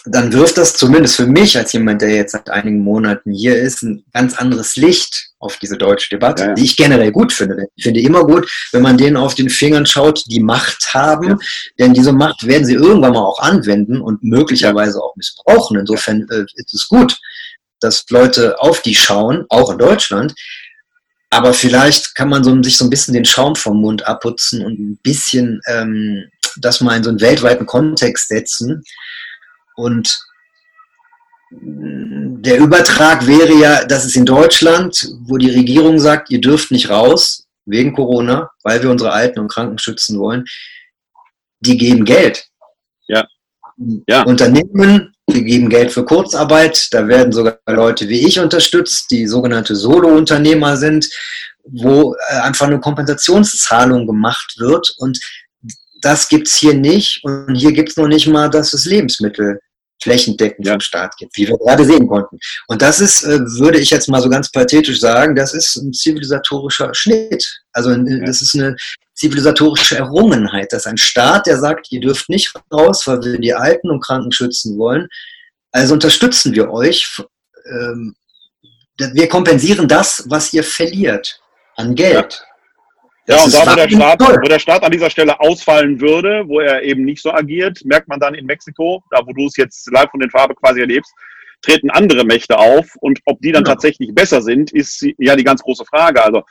[0.06, 3.82] dann wirft das zumindest für mich als jemand, der jetzt seit einigen Monaten hier ist,
[3.82, 6.54] ein ganz anderes Licht auf diese deutsche Debatte, ja.
[6.54, 7.66] die ich generell gut finde.
[7.76, 11.38] Ich finde immer gut, wenn man denen auf den Fingern schaut, die Macht haben, ja.
[11.78, 15.78] denn diese Macht werden sie irgendwann mal auch anwenden und möglicherweise auch missbrauchen.
[15.78, 17.18] Insofern äh, ist es gut,
[17.80, 20.34] dass Leute auf die schauen, auch in Deutschland.
[21.30, 24.78] Aber vielleicht kann man so, sich so ein bisschen den Schaum vom Mund abputzen und
[24.78, 26.24] ein bisschen ähm,
[26.56, 28.82] das mal in so einen weltweiten Kontext setzen
[29.80, 30.18] und
[32.42, 36.88] der Übertrag wäre ja, dass es in Deutschland, wo die Regierung sagt, ihr dürft nicht
[36.88, 40.44] raus wegen Corona, weil wir unsere Alten und Kranken schützen wollen,
[41.60, 42.46] die geben Geld.
[43.08, 43.26] Ja.
[44.08, 44.22] ja.
[44.22, 46.88] Unternehmen, die geben Geld für Kurzarbeit.
[46.92, 51.10] Da werden sogar Leute wie ich unterstützt, die sogenannte Solo-Unternehmer sind,
[51.64, 54.94] wo äh, einfach eine Kompensationszahlung gemacht wird.
[54.98, 55.18] Und
[56.00, 57.24] das gibt es hier nicht.
[57.24, 59.60] Und hier gibt es noch nicht mal, dass es Lebensmittel
[60.02, 60.72] flächendeckend ja.
[60.74, 62.38] vom Staat gibt, wie wir gerade sehen konnten.
[62.68, 65.92] Und das ist, äh, würde ich jetzt mal so ganz pathetisch sagen, das ist ein
[65.92, 67.46] zivilisatorischer Schnitt.
[67.72, 68.26] Also ja.
[68.26, 68.76] das ist eine
[69.14, 73.90] zivilisatorische Errungenheit, dass ein Staat, der sagt, ihr dürft nicht raus, weil wir die Alten
[73.90, 75.08] und Kranken schützen wollen,
[75.72, 77.22] also unterstützen wir euch.
[77.66, 78.14] Ähm,
[78.98, 81.40] wir kompensieren das, was ihr verliert
[81.76, 82.42] an Geld.
[82.42, 82.49] Ja.
[83.30, 86.60] Ja, und da, wo der, Staat, wo der Staat an dieser Stelle ausfallen würde, wo
[86.60, 89.90] er eben nicht so agiert, merkt man dann in Mexiko, da wo du es jetzt
[89.92, 91.12] live von den Farbe quasi erlebst,
[91.62, 93.74] treten andere Mächte auf und ob die dann genau.
[93.74, 96.22] tatsächlich besser sind, ist ja die ganz große Frage.
[96.22, 96.42] Also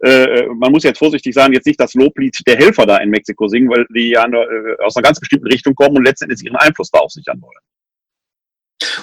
[0.00, 3.48] äh, man muss jetzt vorsichtig sein, jetzt nicht das Loblied der Helfer da in Mexiko
[3.48, 6.56] singen, weil die ja nur, äh, aus einer ganz bestimmten Richtung kommen und letztendlich ihren
[6.56, 7.58] Einfluss da aufsichern wollen.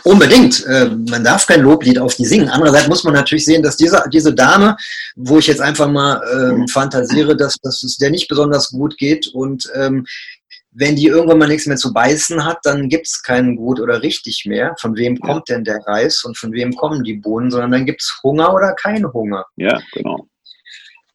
[0.04, 0.66] Unbedingt.
[0.66, 2.50] Äh, man darf kein Loblied auf die singen.
[2.50, 4.78] Andererseits muss man natürlich sehen, dass diese, diese Dame,
[5.16, 9.28] wo ich jetzt einfach mal ähm, fantasiere, dass, dass es der nicht besonders gut geht
[9.28, 10.06] und ähm,
[10.78, 14.02] wenn die irgendwann mal nichts mehr zu beißen hat, dann gibt es keinen gut oder
[14.02, 14.76] richtig mehr.
[14.80, 18.02] Von wem kommt denn der Reis und von wem kommen die Bohnen, sondern dann gibt
[18.02, 19.46] es Hunger oder kein Hunger.
[19.56, 20.28] Ja, genau.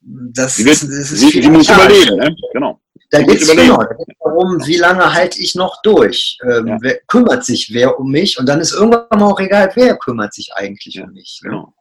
[0.00, 2.34] Das, wird, das ist die, die muss überleben, ne?
[2.54, 2.80] genau.
[3.10, 3.82] Da geht es genau,
[4.20, 6.38] darum, wie lange halte ich noch durch?
[6.44, 6.78] Ähm, ja.
[6.80, 8.38] wer, kümmert sich wer um mich?
[8.38, 11.40] Und dann ist irgendwann mal auch egal, wer kümmert sich eigentlich ja, um mich.
[11.42, 11.50] Ne?
[11.50, 11.74] Genau.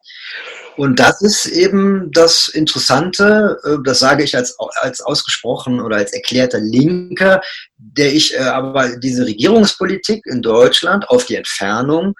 [0.75, 6.13] Und das ist eben das Interessante, äh, das sage ich als, als ausgesprochen oder als
[6.13, 7.41] erklärter Linker,
[7.77, 12.15] der ich äh, aber diese Regierungspolitik in Deutschland auf die Entfernung,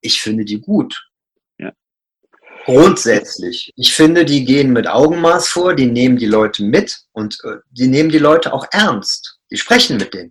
[0.00, 1.02] ich finde die gut.
[2.64, 3.72] Grundsätzlich.
[3.76, 7.88] Ich finde, die gehen mit Augenmaß vor, die nehmen die Leute mit und äh, die
[7.88, 9.38] nehmen die Leute auch ernst.
[9.50, 10.30] Die sprechen mit denen.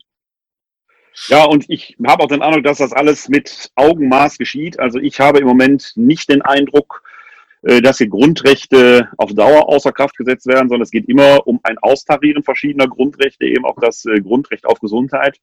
[1.27, 4.79] Ja, und ich habe auch den Eindruck, dass das alles mit Augenmaß geschieht.
[4.79, 7.03] Also ich habe im Moment nicht den Eindruck,
[7.63, 11.59] äh, dass hier Grundrechte auf Dauer außer Kraft gesetzt werden, sondern es geht immer um
[11.63, 15.37] ein Austarieren verschiedener Grundrechte, eben auch das äh, Grundrecht auf Gesundheit.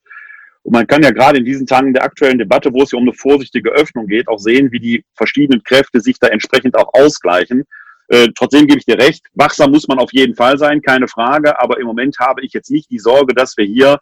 [0.69, 3.05] Und man kann ja gerade in diesen Tagen der aktuellen Debatte, wo es ja um
[3.05, 7.65] eine vorsichtige Öffnung geht, auch sehen, wie die verschiedenen Kräfte sich da entsprechend auch ausgleichen.
[8.09, 11.59] Äh, trotzdem gebe ich dir recht, wachsam muss man auf jeden Fall sein, keine Frage.
[11.59, 13.99] Aber im Moment habe ich jetzt nicht die Sorge, dass wir hier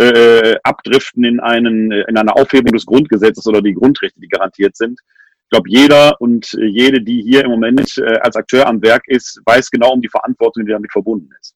[0.00, 4.98] äh, abdriften in, einen, in eine Aufhebung des Grundgesetzes oder die Grundrechte, die garantiert sind.
[5.44, 9.40] Ich glaube, jeder und jede, die hier im Moment äh, als Akteur am Werk ist,
[9.46, 11.54] weiß genau um die Verantwortung, die damit verbunden ist.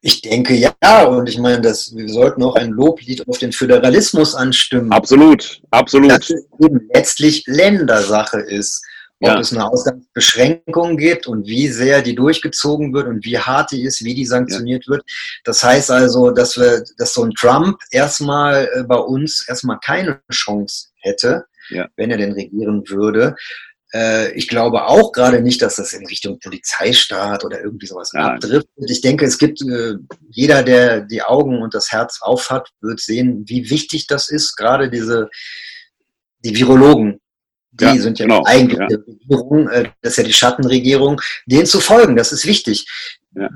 [0.00, 4.34] Ich denke ja, und ich meine, dass wir sollten auch ein Loblied auf den Föderalismus
[4.34, 4.92] anstimmen.
[4.92, 6.10] Absolut, absolut.
[6.10, 8.84] Dass es eben letztlich Ländersache ist.
[9.20, 9.40] Ob ja.
[9.40, 14.04] es eine Ausgangsbeschränkung gibt und wie sehr die durchgezogen wird und wie hart die ist,
[14.04, 14.92] wie die sanktioniert ja.
[14.92, 15.02] wird.
[15.42, 20.20] Das heißt also, dass wir, dass so ein Trump erstmal äh, bei uns erstmal keine
[20.30, 21.88] Chance hätte, ja.
[21.96, 23.34] wenn er denn regieren würde.
[23.92, 28.34] Äh, ich glaube auch gerade nicht, dass das in Richtung Polizeistaat oder irgendwie sowas ja.
[28.34, 28.90] abdriftet.
[28.90, 29.94] Ich denke, es gibt äh,
[30.30, 34.56] jeder, der die Augen und das Herz aufhat, wird sehen, wie wichtig das ist.
[34.56, 35.30] Gerade diese
[36.44, 37.20] die Virologen,
[37.72, 38.42] die ja, sind ja genau.
[38.44, 38.98] eigentlich ja.
[39.06, 42.86] Regierung, äh, das ist ja die Schattenregierung, denen zu folgen, das ist wichtig.
[43.34, 43.48] Ja.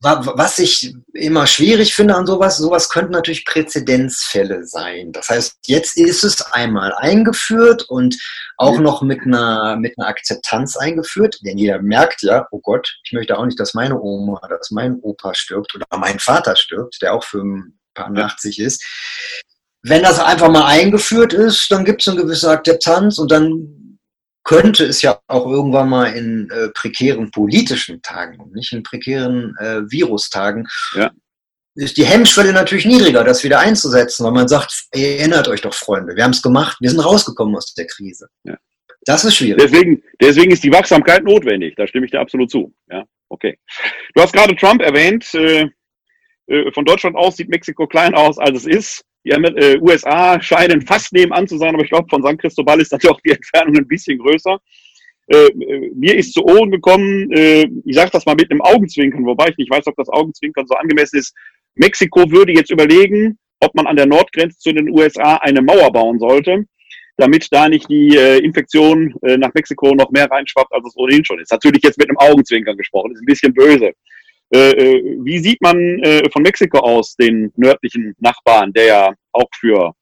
[0.00, 5.10] Was ich immer schwierig finde an sowas, sowas könnten natürlich Präzedenzfälle sein.
[5.10, 8.16] Das heißt, jetzt ist es einmal eingeführt und
[8.58, 13.12] auch noch mit einer, mit einer Akzeptanz eingeführt, denn jeder merkt ja, oh Gott, ich
[13.12, 17.14] möchte auch nicht, dass meine Oma, dass mein Opa stirbt oder mein Vater stirbt, der
[17.14, 18.84] auch für ein paar 80 ist.
[19.82, 23.77] Wenn das einfach mal eingeführt ist, dann gibt es eine gewisse Akzeptanz und dann
[24.48, 29.54] könnte es ja auch irgendwann mal in äh, prekären politischen Tagen und nicht in prekären
[29.60, 31.10] äh, Virustagen, ja.
[31.74, 36.16] ist die Hemmschwelle natürlich niedriger, das wieder einzusetzen, weil man sagt, erinnert euch doch, Freunde,
[36.16, 38.28] wir haben es gemacht, wir sind rausgekommen aus der Krise.
[38.44, 38.56] Ja.
[39.02, 39.60] Das ist schwierig.
[39.60, 42.74] Deswegen, deswegen ist die Wachsamkeit notwendig, da stimme ich dir absolut zu.
[42.90, 43.58] Ja, okay.
[44.14, 45.28] Du hast gerade Trump erwähnt.
[45.34, 45.68] Äh,
[46.46, 49.04] äh von Deutschland aus sieht Mexiko klein aus, als es ist.
[49.28, 52.92] Die äh, USA scheinen fast nebenan zu sein, aber ich glaube, von San Cristobal ist
[52.92, 54.58] natürlich auch die Entfernung ein bisschen größer.
[55.26, 59.26] Äh, äh, mir ist zu Ohren gekommen, äh, ich sage das mal mit einem Augenzwinkern,
[59.26, 61.34] wobei ich nicht weiß, ob das Augenzwinkern so angemessen ist.
[61.74, 66.18] Mexiko würde jetzt überlegen, ob man an der Nordgrenze zu den USA eine Mauer bauen
[66.18, 66.64] sollte,
[67.18, 71.24] damit da nicht die äh, Infektion äh, nach Mexiko noch mehr reinschwappt, als es ohnehin
[71.24, 71.52] schon ist.
[71.52, 73.92] Natürlich jetzt mit einem Augenzwinkern gesprochen, ist ein bisschen böse.
[74.50, 79.48] Äh, äh, wie sieht man äh, von Mexiko aus, den nördlichen Nachbarn, der ja auch
[79.58, 79.92] für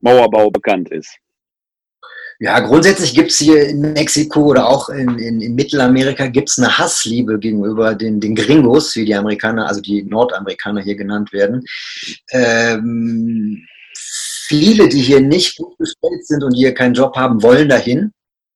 [0.00, 1.18] Mauerbau bekannt ist?
[2.38, 6.76] Ja, grundsätzlich gibt es hier in Mexiko oder auch in, in, in Mittelamerika gibt's eine
[6.76, 11.64] Hassliebe gegenüber den, den Gringos, wie die Amerikaner, also die Nordamerikaner hier genannt werden.
[12.32, 13.64] Ähm,
[13.94, 18.12] viele, die hier nicht gut gestellt sind und hier keinen Job haben, wollen dahin.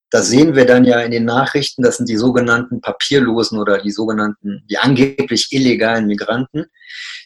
[0.09, 1.83] Das sehen wir dann ja in den Nachrichten.
[1.83, 6.65] Das sind die sogenannten Papierlosen oder die sogenannten, die angeblich illegalen Migranten,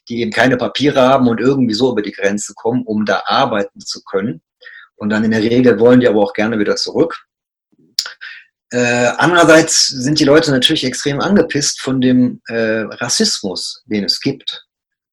[0.10, 3.80] die eben keine Papiere haben und irgendwie so über die Grenze kommen, um da arbeiten
[3.82, 4.42] zu können.
[4.96, 7.16] Und dann in der Regel wollen die aber auch gerne wieder zurück.
[8.72, 14.66] Äh, andererseits sind die Leute natürlich extrem angepisst von dem äh, Rassismus, den es gibt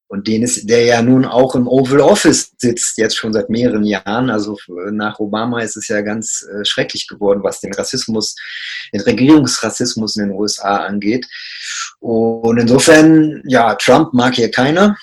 [0.08, 3.84] und den ist, der ja nun auch im Oval Office sitzt, jetzt schon seit mehreren
[3.84, 4.30] Jahren.
[4.30, 4.56] Also
[4.90, 8.34] nach Obama ist es ja ganz äh, schrecklich geworden, was den Rassismus,
[8.92, 11.26] den Regierungsrassismus in den USA angeht.
[12.00, 14.96] Und insofern, ja, Trump mag hier keiner.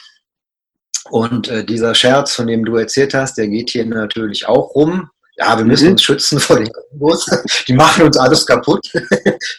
[1.12, 5.12] Und äh, dieser Scherz, von dem du erzählt hast, der geht hier natürlich auch rum.
[5.38, 5.92] Ja, wir müssen mhm.
[5.92, 7.26] uns schützen vor den Kombos.
[7.68, 8.88] Die machen uns alles kaputt.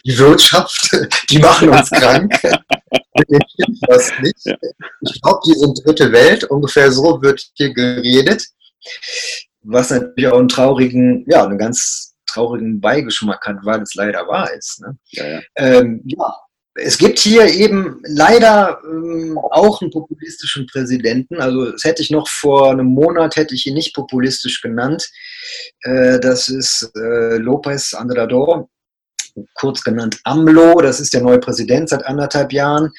[0.05, 0.89] Die Wirtschaft,
[1.29, 2.33] die machen uns krank.
[3.87, 4.57] das nicht.
[5.01, 6.43] Ich glaube, die sind dritte Welt.
[6.45, 8.45] Ungefähr so wird hier geredet.
[9.63, 14.51] Was natürlich auch einen traurigen, ja, einen ganz traurigen Beigeschmack hat, weil es leider wahr
[14.53, 14.81] ist.
[14.81, 14.97] Ne?
[15.11, 15.41] Ja, ja.
[15.55, 16.33] Ähm, ja,
[16.77, 21.41] es gibt hier eben leider ähm, auch einen populistischen Präsidenten.
[21.41, 25.09] Also das hätte ich noch vor einem Monat hätte ich ihn nicht populistisch genannt.
[25.81, 28.69] Äh, das ist äh, López Andrador,
[29.55, 30.81] kurz genannt AMLO.
[30.81, 32.91] Das ist der neue Präsident seit anderthalb Jahren,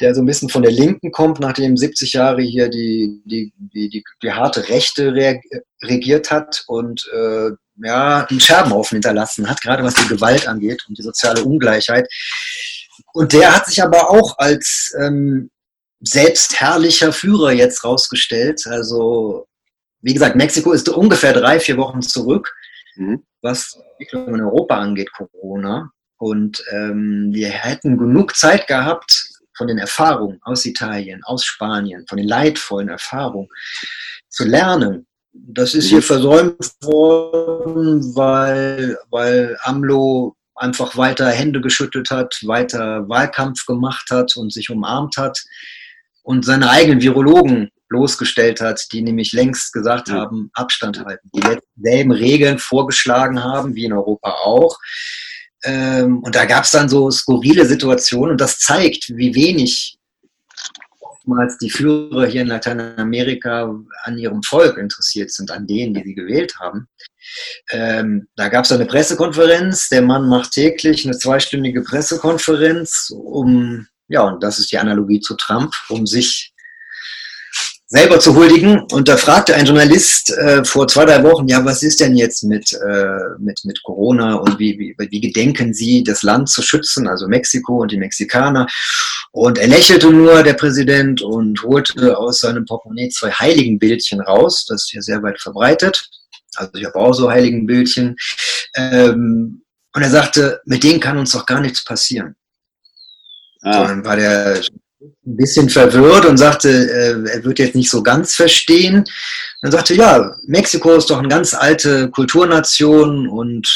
[0.00, 3.88] der so ein bisschen von der Linken kommt, nachdem 70 Jahre hier die, die, die,
[3.88, 5.14] die, die harte Rechte
[5.82, 7.50] regiert hat und äh,
[7.82, 12.08] ja, einen Scherbenhaufen hinterlassen hat, gerade was die Gewalt angeht und die soziale Ungleichheit.
[13.12, 15.50] Und der hat sich aber auch als ähm,
[16.00, 18.62] selbstherrlicher Führer jetzt rausgestellt.
[18.66, 19.46] Also,
[20.02, 22.54] wie gesagt, Mexiko ist ungefähr drei, vier Wochen zurück,
[22.96, 23.24] mhm.
[23.42, 25.90] was Entwicklung in Europa angeht, Corona.
[26.18, 32.18] Und ähm, wir hätten genug Zeit gehabt, von den Erfahrungen aus Italien, aus Spanien, von
[32.18, 33.48] den leidvollen Erfahrungen
[34.28, 35.06] zu lernen.
[35.32, 36.02] Das ist hier mhm.
[36.02, 44.52] versäumt worden, weil, weil AMLO einfach weiter Hände geschüttelt hat, weiter Wahlkampf gemacht hat und
[44.52, 45.42] sich umarmt hat
[46.22, 51.42] und seine eigenen Virologen bloßgestellt hat, die nämlich längst gesagt haben, Abstand halten, die
[51.76, 54.78] selben Regeln vorgeschlagen haben, wie in Europa auch.
[55.64, 59.98] Ähm, und da gab es dann so skurrile Situationen und das zeigt, wie wenig
[61.24, 66.14] oftmals die Führer hier in Lateinamerika an ihrem Volk interessiert sind, an denen, die sie
[66.14, 66.86] gewählt haben.
[67.70, 69.88] Ähm, da gab es eine Pressekonferenz.
[69.88, 75.34] Der Mann macht täglich eine zweistündige Pressekonferenz, um ja, und das ist die Analogie zu
[75.34, 76.52] Trump, um sich
[77.94, 78.80] selber zu huldigen.
[78.90, 82.42] Und da fragte ein Journalist äh, vor zwei, drei Wochen, ja, was ist denn jetzt
[82.42, 87.06] mit, äh, mit, mit Corona und wie, wie, wie gedenken Sie, das Land zu schützen,
[87.06, 88.66] also Mexiko und die Mexikaner?
[89.30, 94.66] Und er lächelte nur, der Präsident, und holte aus seinem Portemonnaie zwei Heiligenbildchen raus.
[94.68, 96.08] Das ist hier sehr weit verbreitet.
[96.56, 98.16] Also ich habe auch so Heiligenbildchen.
[98.74, 99.62] Ähm,
[99.94, 102.34] und er sagte, mit denen kann uns doch gar nichts passieren.
[103.62, 103.86] Ah.
[103.86, 104.60] Dann war der
[105.26, 109.04] ein bisschen verwirrt und sagte, äh, er wird jetzt nicht so ganz verstehen.
[109.62, 113.68] Dann sagte, ja, Mexiko ist doch eine ganz alte Kulturnation und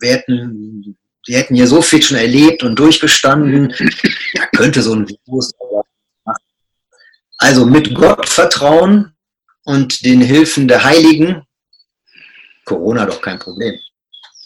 [0.00, 3.74] wir hätten, die hätten hier so viel schon erlebt und durchgestanden.
[4.34, 5.52] Da könnte so ein Virus.
[7.38, 9.14] Also mit Gott vertrauen
[9.64, 11.42] und den Hilfen der Heiligen.
[12.64, 13.78] Corona doch kein Problem.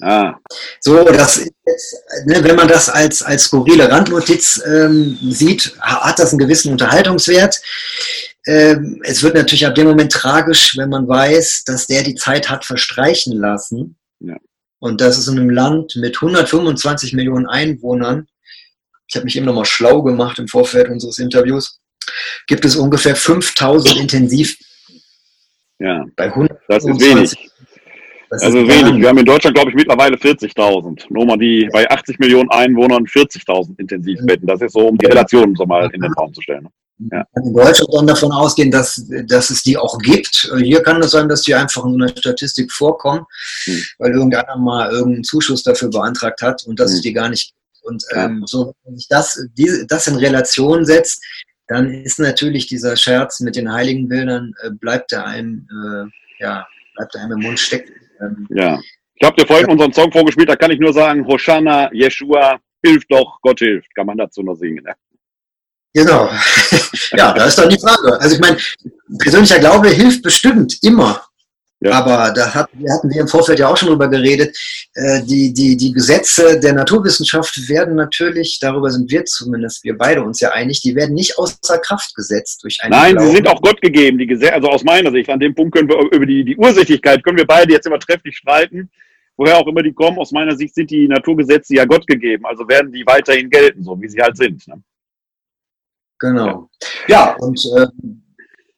[0.01, 0.37] Ah.
[0.81, 1.97] So, das jetzt,
[2.27, 7.61] ne, wenn man das als, als skurrile Randnotiz ähm, sieht, hat das einen gewissen Unterhaltungswert.
[8.47, 12.49] Ähm, es wird natürlich ab dem Moment tragisch, wenn man weiß, dass der die Zeit
[12.49, 13.97] hat verstreichen lassen.
[14.21, 14.37] Ja.
[14.79, 18.27] Und das ist in einem Land mit 125 Millionen Einwohnern.
[19.09, 21.81] Ich habe mich eben nochmal schlau gemacht im Vorfeld unseres Interviews.
[22.47, 24.57] Gibt es ungefähr 5000 Intensiv.
[25.79, 27.51] Ja, bei 125 das ist wenig.
[28.31, 29.01] Das also wenig.
[29.01, 31.05] Wir haben in Deutschland, glaube ich, mittlerweile 40.000.
[31.09, 34.47] Nur mal die bei 80 Millionen Einwohnern 40.000 Intensivbetten.
[34.47, 36.65] Das ist so, um die Relation so mal in den Raum zu stellen.
[36.65, 36.71] Ne?
[37.13, 37.25] Ja.
[37.43, 40.53] In Deutschland dann davon ausgehen, dass, dass es die auch gibt.
[40.59, 43.25] Hier kann es sein, dass die einfach in so einer Statistik vorkommen,
[43.65, 43.83] hm.
[43.99, 46.97] weil irgendeiner mal irgendeinen Zuschuss dafür beantragt hat und dass hm.
[46.97, 47.59] es die gar nicht gibt.
[47.85, 51.23] Und ähm, so, wenn sich das, die, das in Relation setzt,
[51.69, 56.67] dann ist natürlich dieser Scherz mit den Heiligenbildern, äh, bleibt er einem, äh, ja,
[56.97, 57.93] bleibt er einem im Mund stecken.
[58.21, 58.79] Ähm, ja.
[59.15, 63.05] Ich habe dir vorhin unseren Song vorgespielt, da kann ich nur sagen, Hoshana, Yeshua, hilf
[63.09, 64.85] doch, Gott hilft, kann man dazu noch singen.
[64.85, 64.95] Ne?
[65.95, 66.31] Genau.
[67.13, 68.21] ja, da ist doch die Frage.
[68.21, 68.57] Also ich meine,
[69.19, 71.28] persönlicher Glaube hilft bestimmt immer.
[71.81, 71.93] Ja.
[71.93, 74.57] Aber da hat, hatten wir im Vorfeld ja auch schon drüber geredet.
[74.95, 80.23] Äh, die, die, die Gesetze der Naturwissenschaft werden natürlich, darüber sind wir zumindest, wir beide
[80.23, 83.29] uns ja einig, die werden nicht außer Kraft gesetzt durch einen Nein, Glauben.
[83.29, 85.31] sie sind auch Gott gegeben, die Gesetze, also aus meiner Sicht.
[85.31, 88.37] An dem Punkt können wir über die, die Ursächlichkeit können wir beide jetzt immer trefflich
[88.37, 88.91] streiten.
[89.37, 92.67] Woher auch immer die kommen, aus meiner Sicht sind die Naturgesetze ja Gott gegeben, also
[92.67, 94.67] werden die weiterhin gelten, so wie sie halt sind.
[94.67, 94.83] Ne?
[96.19, 96.69] Genau.
[97.07, 97.87] Ja, ja und äh,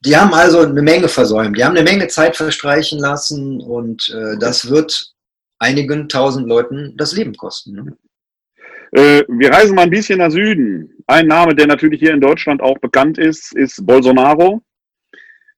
[0.00, 1.56] die haben also eine Menge versäumt.
[1.56, 5.12] Die haben eine Menge Zeit verstreichen lassen und äh, das wird
[5.58, 7.74] einigen tausend Leuten das Leben kosten.
[7.74, 7.96] Ne?
[8.92, 10.90] Äh, wir reisen mal ein bisschen nach Süden.
[11.06, 14.62] Ein Name, der natürlich hier in Deutschland auch bekannt ist, ist Bolsonaro.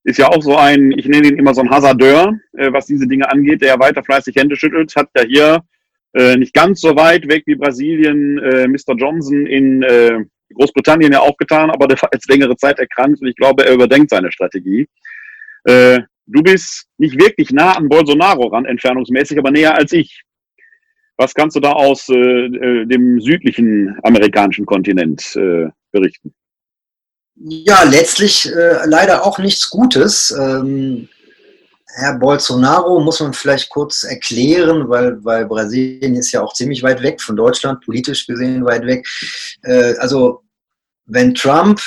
[0.04, 3.06] Ist ja auch so ein, ich nenne ihn immer so ein Hasardeur, äh, was diese
[3.06, 5.62] Dinge angeht, der ja weiter fleißig Hände schüttelt, hat ja hier
[6.14, 8.96] äh, nicht ganz so weit weg wie Brasilien äh, Mr.
[8.96, 10.18] Johnson in äh,
[10.52, 13.74] Großbritannien ja auch getan, aber der war jetzt längere Zeit erkrankt und ich glaube, er
[13.74, 14.88] überdenkt seine Strategie.
[15.64, 20.22] Äh, du bist nicht wirklich nah an Bolsonaro ran, entfernungsmäßig, aber näher als ich.
[21.16, 26.34] Was kannst du da aus äh, äh dem südlichen amerikanischen Kontinent äh, berichten?
[27.36, 30.30] Ja, letztlich äh, leider auch nichts Gutes.
[30.38, 31.08] Ähm,
[31.94, 37.02] Herr Bolsonaro muss man vielleicht kurz erklären, weil, weil Brasilien ist ja auch ziemlich weit
[37.02, 39.06] weg von Deutschland, politisch gesehen weit weg.
[39.62, 40.42] Äh, also
[41.06, 41.80] wenn Trump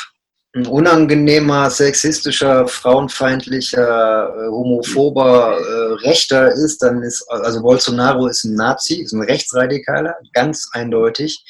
[0.55, 8.55] ein unangenehmer, sexistischer, frauenfeindlicher, äh, homophober äh, Rechter ist, dann ist, also Bolsonaro ist ein
[8.55, 11.43] Nazi, ist ein Rechtsradikaler, ganz eindeutig.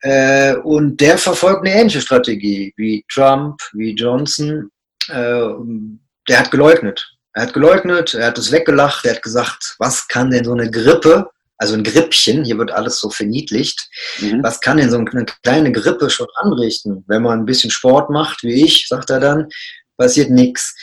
[0.00, 4.70] Äh, und der verfolgt eine ähnliche Strategie wie Trump, wie Johnson.
[5.08, 5.50] Äh,
[6.28, 7.19] der hat geleugnet.
[7.40, 10.70] Er hat geleugnet, er hat es weggelacht, er hat gesagt, was kann denn so eine
[10.70, 13.88] Grippe, also ein Grippchen, hier wird alles so verniedlicht,
[14.18, 14.42] mhm.
[14.42, 17.02] was kann denn so eine kleine Grippe schon anrichten?
[17.06, 19.48] Wenn man ein bisschen Sport macht, wie ich, sagt er dann,
[19.96, 20.74] passiert nichts.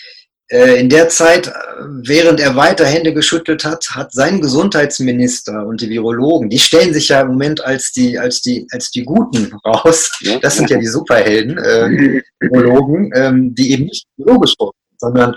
[0.50, 1.54] Äh, in der Zeit,
[2.02, 7.10] während er weiter Hände geschüttelt hat, hat sein Gesundheitsminister und die Virologen, die stellen sich
[7.10, 10.12] ja im Moment als die, als die, als die Guten raus.
[10.42, 15.36] Das sind ja die Superhelden, äh, Virologen, ähm, die eben nicht biologisch sind, sondern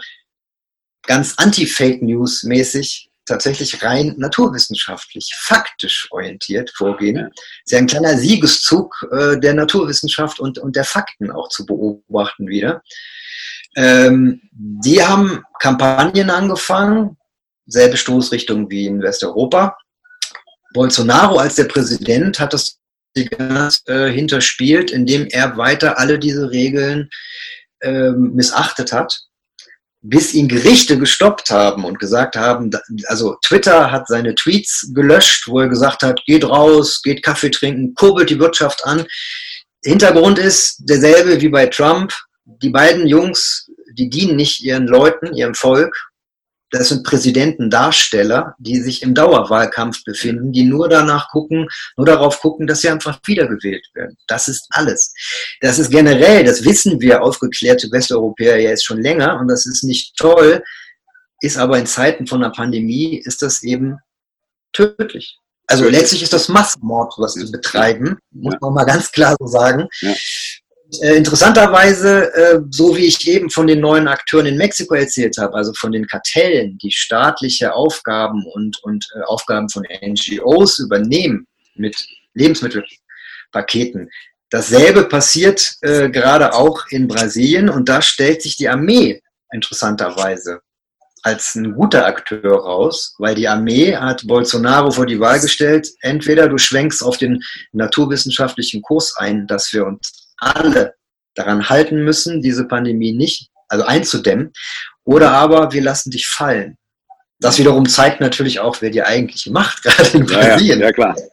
[1.07, 7.17] ganz anti-Fake News mäßig tatsächlich rein naturwissenschaftlich, faktisch orientiert vorgehen.
[7.17, 7.27] Ja.
[7.65, 12.49] Ist ja ein kleiner Siegeszug äh, der Naturwissenschaft und, und der Fakten auch zu beobachten
[12.49, 12.83] wieder.
[13.77, 17.17] Ähm, die haben Kampagnen angefangen,
[17.67, 19.77] selbe Stoßrichtung wie in Westeuropa.
[20.75, 22.79] Bolsonaro als der Präsident hat das
[23.15, 27.11] äh, hinterspielt, indem er weiter alle diese Regeln
[27.81, 29.30] äh, missachtet hat
[30.03, 32.71] bis ihn Gerichte gestoppt haben und gesagt haben,
[33.07, 37.95] also Twitter hat seine Tweets gelöscht, wo er gesagt hat, geht raus, geht Kaffee trinken,
[37.95, 39.05] kurbelt die Wirtschaft an.
[39.85, 42.15] Hintergrund ist derselbe wie bei Trump.
[42.45, 46.10] Die beiden Jungs, die dienen nicht ihren Leuten, ihrem Volk.
[46.71, 52.67] Das sind Präsidentendarsteller, die sich im Dauerwahlkampf befinden, die nur danach gucken, nur darauf gucken,
[52.67, 54.17] dass sie einfach wiedergewählt werden.
[54.29, 55.13] Das ist alles.
[55.61, 59.83] Das ist generell, das wissen wir aufgeklärte Westeuropäer ja jetzt schon länger und das ist
[59.83, 60.63] nicht toll,
[61.41, 63.99] ist aber in Zeiten von einer Pandemie ist das eben
[64.73, 65.39] tödlich.
[65.67, 69.89] Also letztlich ist das Massenmord, was sie betreiben, muss man mal ganz klar so sagen.
[70.01, 70.15] Ja.
[71.03, 75.55] Äh, interessanterweise, äh, so wie ich eben von den neuen Akteuren in Mexiko erzählt habe,
[75.55, 81.97] also von den Kartellen, die staatliche Aufgaben und, und äh, Aufgaben von NGOs übernehmen mit
[82.35, 84.11] Lebensmittelpaketen.
[84.51, 89.23] Dasselbe passiert äh, gerade auch in Brasilien und da stellt sich die Armee
[89.53, 90.61] interessanterweise
[91.23, 96.49] als ein guter Akteur raus, weil die Armee hat Bolsonaro vor die Wahl gestellt, entweder
[96.49, 100.95] du schwenkst auf den naturwissenschaftlichen Kurs ein, dass wir uns alle
[101.35, 104.53] daran halten müssen, diese Pandemie nicht, also einzudämmen,
[105.05, 106.77] oder aber wir lassen dich fallen.
[107.43, 110.81] Das wiederum zeigt natürlich auch, wer die eigentliche Macht gerade in Brasilien.
[110.81, 111.17] Ja, ja, ja klar.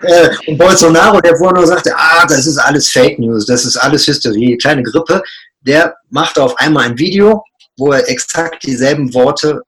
[0.00, 3.76] Äh, und Bolsonaro, der vorher nur sagte, ah, das ist alles Fake News, das ist
[3.76, 5.22] alles Hysterie, kleine Grippe,
[5.60, 7.42] der machte auf einmal ein Video,
[7.76, 9.62] wo er exakt dieselben Worte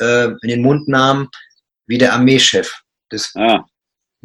[0.00, 1.28] äh, in den Mund nahm
[1.86, 3.64] wie der Armeechef des ah.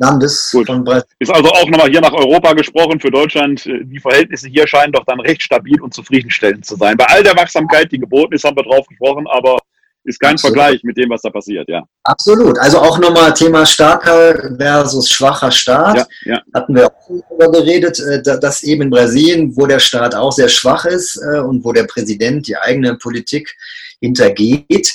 [0.02, 0.68] Landes Gut.
[0.68, 1.08] von Brasilien.
[1.20, 3.66] Ist also auch nochmal hier nach Europa gesprochen für Deutschland.
[3.66, 6.98] Äh, die Verhältnisse hier scheinen doch dann recht stabil und zufriedenstellend zu sein.
[6.98, 9.58] Bei all der Wachsamkeit, die geboten ist, haben wir drauf gesprochen, aber
[10.04, 10.58] ist kein Absolut.
[10.58, 11.84] Vergleich mit dem, was da passiert, ja.
[12.04, 12.58] Absolut.
[12.58, 15.98] Also auch nochmal Thema starker versus schwacher Staat.
[15.98, 16.42] Ja, ja.
[16.56, 20.50] Hatten wir auch darüber geredet, äh, dass eben in Brasilien, wo der Staat auch sehr
[20.50, 23.56] schwach ist äh, und wo der Präsident die eigene Politik
[24.00, 24.92] hintergeht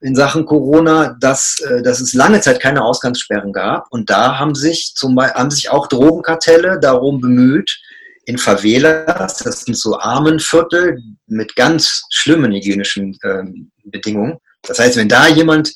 [0.00, 3.86] in Sachen Corona, dass, äh, dass es lange Zeit keine Ausgangssperren gab.
[3.90, 7.80] Und da haben sich, zum Beispiel, haben sich auch Drogenkartelle darum bemüht,
[8.24, 14.38] in Favelas, das sind so Armenviertel mit ganz schlimmen hygienischen ähm, Bedingungen.
[14.62, 15.72] Das heißt, wenn da jemand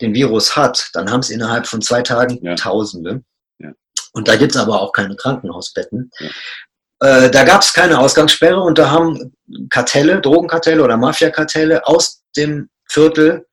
[0.00, 2.54] den Virus hat, dann haben es innerhalb von zwei Tagen ja.
[2.56, 3.22] Tausende.
[3.58, 3.72] Ja.
[4.12, 6.10] Und da gibt es aber auch keine Krankenhausbetten.
[6.18, 6.28] Ja.
[7.00, 9.32] Äh, da gab es keine Ausgangssperre und da haben
[9.70, 13.46] Kartelle, Drogenkartelle oder Mafiakartelle aus dem Viertel,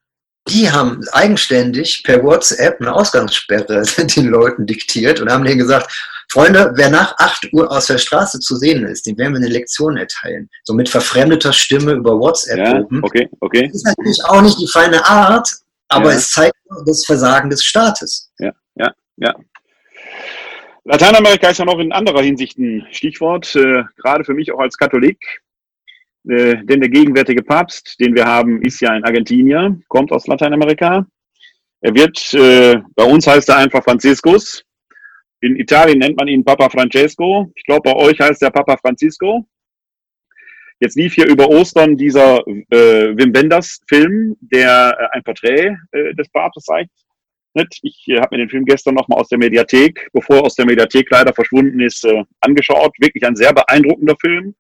[0.48, 3.84] die haben eigenständig per WhatsApp eine Ausgangssperre
[4.16, 5.92] den Leuten diktiert und haben denen gesagt,
[6.30, 9.48] Freunde, wer nach 8 Uhr aus der Straße zu sehen ist, dem werden wir eine
[9.48, 10.50] Lektion erteilen.
[10.64, 12.58] So mit verfremdeter Stimme über WhatsApp.
[12.58, 13.68] Ja, okay, okay.
[13.68, 15.50] Das ist natürlich auch nicht die feine Art,
[15.88, 16.18] aber ja.
[16.18, 16.56] es zeigt
[16.86, 18.32] das Versagen des Staates.
[18.40, 19.36] Ja, ja, ja.
[20.84, 24.78] Lateinamerika ist ja noch in anderer Hinsicht ein Stichwort, äh, gerade für mich auch als
[24.78, 25.42] Katholik.
[26.30, 31.06] Äh, denn der gegenwärtige Papst, den wir haben, ist ja ein Argentinier, kommt aus Lateinamerika.
[31.82, 34.66] Er wird, äh, bei uns heißt er einfach Franziskus,
[35.46, 37.52] in Italien nennt man ihn Papa Francesco.
[37.56, 39.46] Ich glaube, bei euch heißt er Papa Francisco.
[40.80, 42.40] Jetzt lief hier über Ostern dieser
[42.72, 46.90] äh, Wim Wenders Film, der äh, ein Porträt äh, des Papstes zeigt.
[47.84, 50.66] Ich äh, habe mir den Film gestern nochmal aus der Mediathek, bevor er aus der
[50.66, 52.94] Mediathek leider verschwunden ist, äh, angeschaut.
[53.00, 54.56] Wirklich ein sehr beeindruckender Film,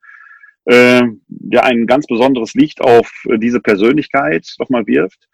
[0.65, 5.27] äh, der ein ganz besonderes Licht auf äh, diese Persönlichkeit nochmal wirft.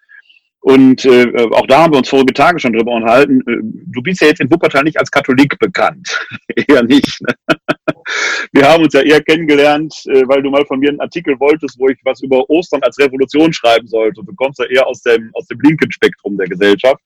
[0.64, 3.42] Und äh, auch da haben wir uns vorige Tage schon drüber unterhalten.
[3.48, 6.08] Äh, du bist ja jetzt in Wuppertal nicht als Katholik bekannt.
[6.56, 7.20] eher nicht.
[7.22, 7.36] Ne?
[8.52, 11.80] wir haben uns ja eher kennengelernt, äh, weil du mal von mir einen Artikel wolltest,
[11.80, 14.22] wo ich was über Ostern als Revolution schreiben sollte.
[14.24, 17.02] Du kommst ja eher aus dem, aus dem linken Spektrum der Gesellschaft.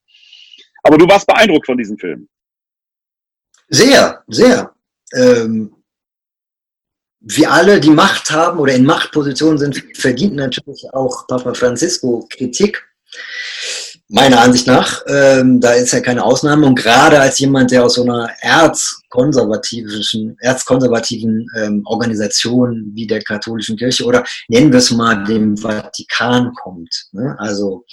[0.84, 2.28] Aber du warst beeindruckt von diesem Film.
[3.70, 4.74] Sehr, sehr.
[5.14, 5.74] Ähm,
[7.28, 12.84] wir alle, die Macht haben oder in Machtpositionen sind, verdienten natürlich auch Papa Francisco Kritik
[14.08, 16.68] Meiner Ansicht nach, ähm, da ist ja keine Ausnahme.
[16.68, 23.78] Und gerade als jemand, der aus so einer erzkonservativen, erzkonservativen ähm, Organisation wie der katholischen
[23.78, 27.08] Kirche oder nennen wir es mal dem Vatikan kommt.
[27.14, 27.36] Ne?
[27.40, 27.84] Also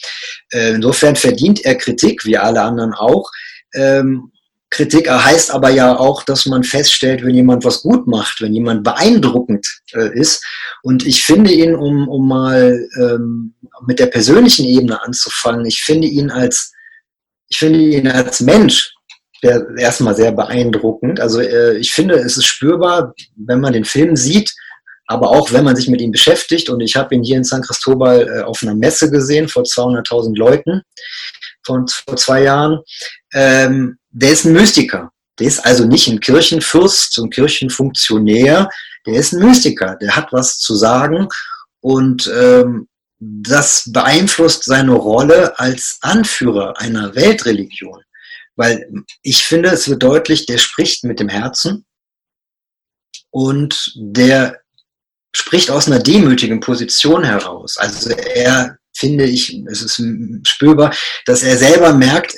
[0.53, 3.31] äh, insofern verdient er Kritik, wie alle anderen auch.
[3.75, 4.33] Ähm,
[4.73, 8.83] Kritik heißt aber ja auch, dass man feststellt, wenn jemand was gut macht, wenn jemand
[8.83, 10.43] beeindruckend äh, ist.
[10.83, 13.55] Und ich finde ihn, um, um mal ähm,
[13.87, 16.73] mit der persönlichen Ebene anzufangen, ich finde ihn als,
[17.51, 18.95] ich finde ihn als Mensch
[19.43, 21.21] der erstmal sehr beeindruckend.
[21.21, 24.55] Also äh, ich finde, es ist spürbar, wenn man den Film sieht,
[25.07, 26.71] aber auch wenn man sich mit ihm beschäftigt.
[26.71, 30.37] Und ich habe ihn hier in San Cristobal äh, auf einer Messe gesehen vor 200.000
[30.39, 30.83] Leuten
[31.67, 32.79] von vor zwei Jahren.
[33.35, 35.11] Ähm, der ist ein Mystiker.
[35.39, 38.69] Der ist also nicht ein Kirchenfürst, ein Kirchenfunktionär,
[39.07, 41.29] der ist ein Mystiker, der hat was zu sagen
[41.81, 42.89] und ähm,
[43.19, 48.03] das beeinflusst seine Rolle als Anführer einer Weltreligion.
[48.57, 48.87] Weil
[49.23, 51.85] ich finde, es wird deutlich, der spricht mit dem Herzen.
[53.31, 54.61] und der
[55.35, 57.79] spricht aus einer demütigen Position heraus.
[57.79, 60.03] Also er, finde ich, es ist
[60.47, 60.95] spürbar,
[61.25, 62.37] dass er selber merkt,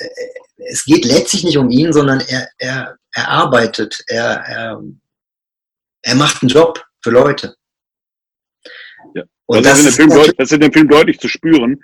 [0.67, 4.83] es geht letztlich nicht um ihn, sondern er, er, er arbeitet, er, er,
[6.01, 7.55] er macht einen Job für Leute.
[9.13, 9.23] Ja.
[9.45, 11.83] Und das, das, ist in dem Film, das ist in dem Film deutlich zu spüren,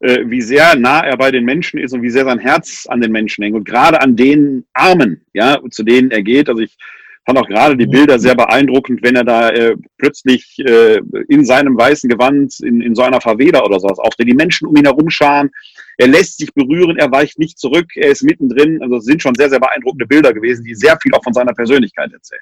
[0.00, 3.00] äh, wie sehr nah er bei den Menschen ist und wie sehr sein Herz an
[3.00, 6.48] den Menschen hängt und gerade an den Armen, ja, zu denen er geht.
[6.48, 6.76] Also ich
[7.24, 11.76] fand auch gerade die Bilder sehr beeindruckend, wenn er da äh, plötzlich äh, in seinem
[11.76, 15.08] weißen Gewand in, in so einer Favela oder sowas auch, die Menschen um ihn herum
[15.08, 15.50] scharen.
[15.98, 18.82] Er lässt sich berühren, er weicht nicht zurück, er ist mittendrin.
[18.82, 21.52] Also es sind schon sehr, sehr beeindruckende Bilder gewesen, die sehr viel auch von seiner
[21.52, 22.40] Persönlichkeit erzählen.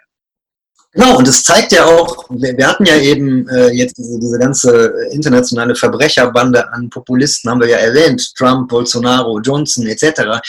[0.93, 4.93] Genau, und es zeigt ja auch, wir, hatten ja eben äh, jetzt diese, diese ganze
[5.13, 10.41] internationale Verbrecherbande an Populisten, haben wir ja erwähnt, Trump, Bolsonaro, Johnson etc.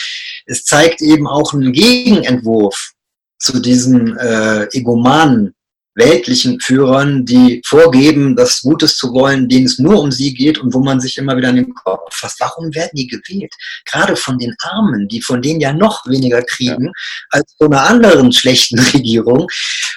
[0.46, 2.92] Es zeigt eben auch einen Gegenentwurf
[3.38, 5.54] zu diesen äh, egomanen
[5.94, 10.72] weltlichen Führern, die vorgeben, das Gutes zu wollen, denen es nur um sie geht und
[10.72, 12.40] wo man sich immer wieder an den Kopf fasst.
[12.40, 13.52] Warum werden die gewählt?
[13.84, 16.92] Gerade von den Armen, die von denen ja noch weniger kriegen ja.
[17.30, 19.46] als von einer anderen schlechten Regierung.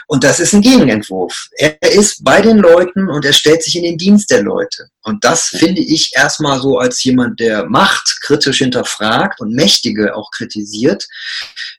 [0.08, 1.48] Und das ist ein Gegenentwurf.
[1.58, 4.90] Er ist bei den Leuten und er stellt sich in den Dienst der Leute.
[5.04, 10.30] Und das finde ich erstmal so als jemand, der Macht kritisch hinterfragt und Mächtige auch
[10.32, 11.08] kritisiert,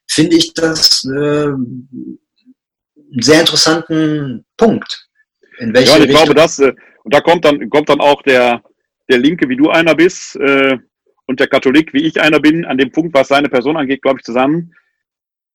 [0.08, 1.48] finde ich das äh,
[3.18, 5.08] sehr interessanten Punkt.
[5.58, 6.24] In welche ja, ich Richtung?
[6.24, 6.72] glaube, das, äh,
[7.04, 8.62] und da kommt dann, kommt dann auch der,
[9.08, 10.78] der Linke, wie du einer bist, äh,
[11.26, 14.18] und der Katholik, wie ich einer bin, an dem Punkt, was seine Person angeht, glaube
[14.18, 14.72] ich, zusammen.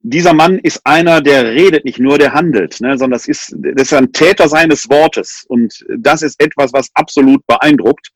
[0.01, 3.83] Dieser Mann ist einer, der redet nicht nur, der handelt, ne, sondern das ist, das
[3.83, 5.45] ist ein Täter seines Wortes.
[5.47, 8.11] Und das ist etwas, was absolut beeindruckt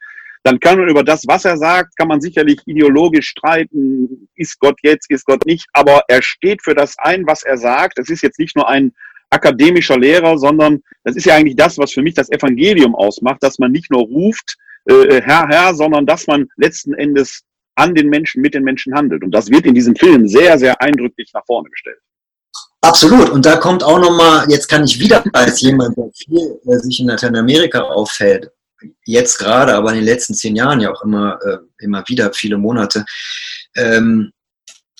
[0.45, 4.77] dann kann man über das, was er sagt, kann man sicherlich ideologisch streiten, ist Gott
[4.83, 7.97] jetzt, ist Gott nicht, aber er steht für das ein, was er sagt.
[7.97, 8.93] Es ist jetzt nicht nur ein
[9.35, 13.59] akademischer Lehrer, sondern das ist ja eigentlich das, was für mich das Evangelium ausmacht, dass
[13.59, 17.43] man nicht nur ruft, äh, Herr, Herr, sondern dass man letzten Endes
[17.75, 19.23] an den Menschen, mit den Menschen handelt.
[19.23, 21.99] Und das wird in diesem Film sehr, sehr eindrücklich nach vorne gestellt.
[22.81, 23.29] Absolut.
[23.29, 26.99] Und da kommt auch nochmal, jetzt kann ich wieder als jemand, der viel der sich
[26.99, 28.51] in Lateinamerika auffällt,
[29.05, 32.57] jetzt gerade, aber in den letzten zehn Jahren ja auch immer, äh, immer wieder viele
[32.57, 33.03] Monate,
[33.75, 34.31] ähm,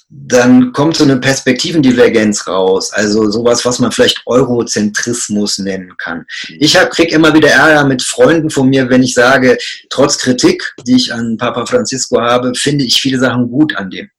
[0.09, 6.25] dann kommt so eine Perspektivendivergenz raus, also sowas, was man vielleicht Eurozentrismus nennen kann.
[6.59, 9.57] Ich hab, krieg immer wieder Ärger mit Freunden von mir, wenn ich sage,
[9.89, 14.09] trotz Kritik, die ich an Papa Francisco habe, finde ich viele Sachen gut an dem.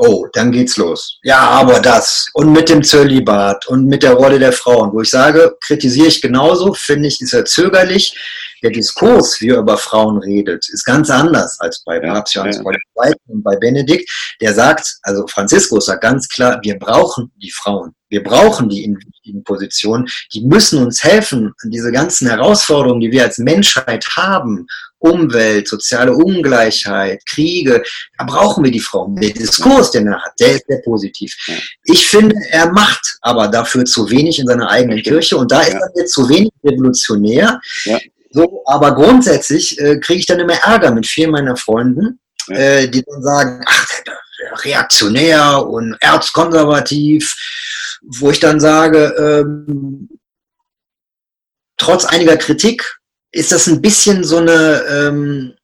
[0.00, 1.18] Oh, dann geht's los.
[1.24, 2.28] Ja, aber das.
[2.32, 6.22] Und mit dem Zölibat und mit der Rolle der Frauen, wo ich sage, kritisiere ich
[6.22, 8.16] genauso, finde ich, ist er zögerlich.
[8.62, 12.74] Der Diskurs, wie er über Frauen redet, ist ganz anders als bei Papst Johannes Paul
[12.74, 14.10] II und bei Benedikt.
[14.40, 17.92] Der sagt, also Franziskus sagt ganz klar, wir brauchen die Frauen.
[18.10, 20.06] Wir brauchen die in wichtigen Positionen.
[20.32, 24.66] Die müssen uns helfen, diese ganzen Herausforderungen, die wir als Menschheit haben,
[25.00, 27.82] Umwelt, soziale Ungleichheit, Kriege,
[28.18, 29.14] da brauchen wir die Frauen.
[29.16, 31.36] Der Diskurs, den er hat, der ist sehr positiv.
[31.84, 35.74] Ich finde, er macht aber dafür zu wenig in seiner eigenen Kirche und da ist
[35.74, 37.60] er jetzt zu wenig revolutionär.
[37.84, 37.98] Ja.
[38.38, 43.02] So, aber grundsätzlich äh, kriege ich dann immer Ärger mit vielen meiner Freunden, äh, die
[43.02, 43.88] dann sagen, ach,
[44.64, 47.34] reaktionär und erzkonservativ,
[48.00, 50.08] wo ich dann sage, ähm,
[51.78, 53.00] trotz einiger Kritik
[53.32, 55.54] ist das ein bisschen so eine, ähm,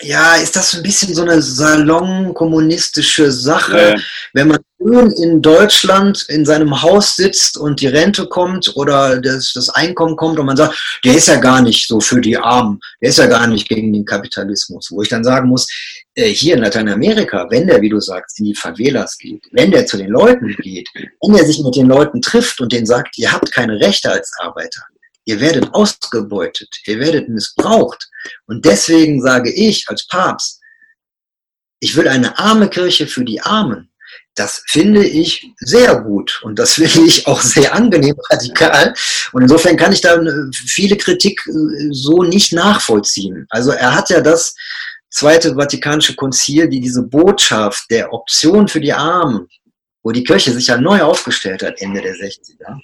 [0.00, 4.02] ja, ist das ein bisschen so eine salonkommunistische Sache, ja.
[4.32, 9.52] wenn man schön in Deutschland in seinem Haus sitzt und die Rente kommt oder das,
[9.54, 12.80] das Einkommen kommt und man sagt, der ist ja gar nicht so für die Armen,
[13.00, 14.90] der ist ja gar nicht gegen den Kapitalismus.
[14.90, 15.68] Wo ich dann sagen muss,
[16.16, 19.86] äh, hier in Lateinamerika, wenn der, wie du sagst, in die Favelas geht, wenn der
[19.86, 23.32] zu den Leuten geht, wenn er sich mit den Leuten trifft und denen sagt, ihr
[23.32, 24.82] habt keine Rechte als Arbeiter,
[25.26, 28.08] Ihr werdet ausgebeutet, ihr werdet missbraucht.
[28.46, 30.60] Und deswegen sage ich als Papst,
[31.80, 33.90] ich will eine arme Kirche für die Armen.
[34.36, 38.92] Das finde ich sehr gut und das finde ich auch sehr angenehm radikal.
[39.32, 41.52] Und insofern kann ich da äh, viele Kritik äh,
[41.90, 43.46] so nicht nachvollziehen.
[43.50, 44.54] Also er hat ja das
[45.10, 49.46] Zweite Vatikanische Konzil, die diese Botschaft der Option für die Armen,
[50.02, 52.80] wo die Kirche sich ja neu aufgestellt hat, Ende der 60er,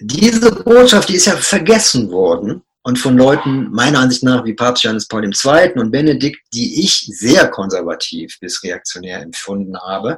[0.00, 4.84] diese Botschaft, die ist ja vergessen worden und von Leuten meiner Ansicht nach wie Papst
[4.84, 5.72] Johannes Paul II.
[5.76, 10.16] und Benedikt, die ich sehr konservativ bis reaktionär empfunden habe,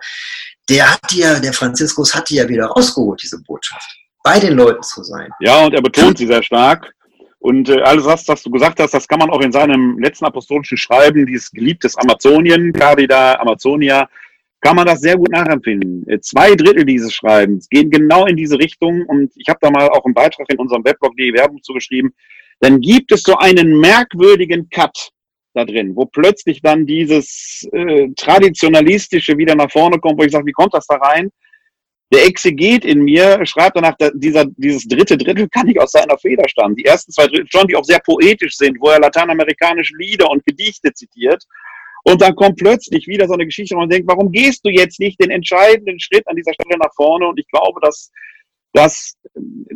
[0.68, 3.88] der hat ja, der Franziskus hat die ja wieder rausgeholt, diese Botschaft,
[4.22, 5.30] bei den Leuten zu sein.
[5.40, 6.92] Ja, und er betont sie sehr stark.
[7.40, 10.26] Und äh, alles, was, was du gesagt hast, das kann man auch in seinem letzten
[10.26, 14.08] apostolischen Schreiben, dieses geliebtes Amazonien, Carida Amazonia,
[14.62, 16.08] kann man das sehr gut nachempfinden.
[16.08, 19.88] Äh, zwei Drittel dieses Schreibens gehen genau in diese Richtung und ich habe da mal
[19.88, 22.14] auch einen Beitrag in unserem Weblog die Werbung zugeschrieben.
[22.60, 25.10] Dann gibt es so einen merkwürdigen Cut
[25.54, 30.46] da drin, wo plötzlich dann dieses äh, traditionalistische wieder nach vorne kommt, wo ich sage,
[30.46, 31.30] wie kommt das da rein?
[32.12, 36.46] Der Exeget in mir schreibt danach, dieser, dieses dritte Drittel kann nicht aus seiner Feder
[36.46, 36.76] stammen.
[36.76, 40.44] Die ersten zwei Drittel schon, die auch sehr poetisch sind, wo er lateinamerikanische Lieder und
[40.44, 41.42] Gedichte zitiert.
[42.04, 44.98] Und dann kommt plötzlich wieder so eine Geschichte, wo man denkt, warum gehst du jetzt
[44.98, 47.28] nicht den entscheidenden Schritt an dieser Stelle nach vorne?
[47.28, 48.10] Und ich glaube, dass
[48.72, 49.16] das,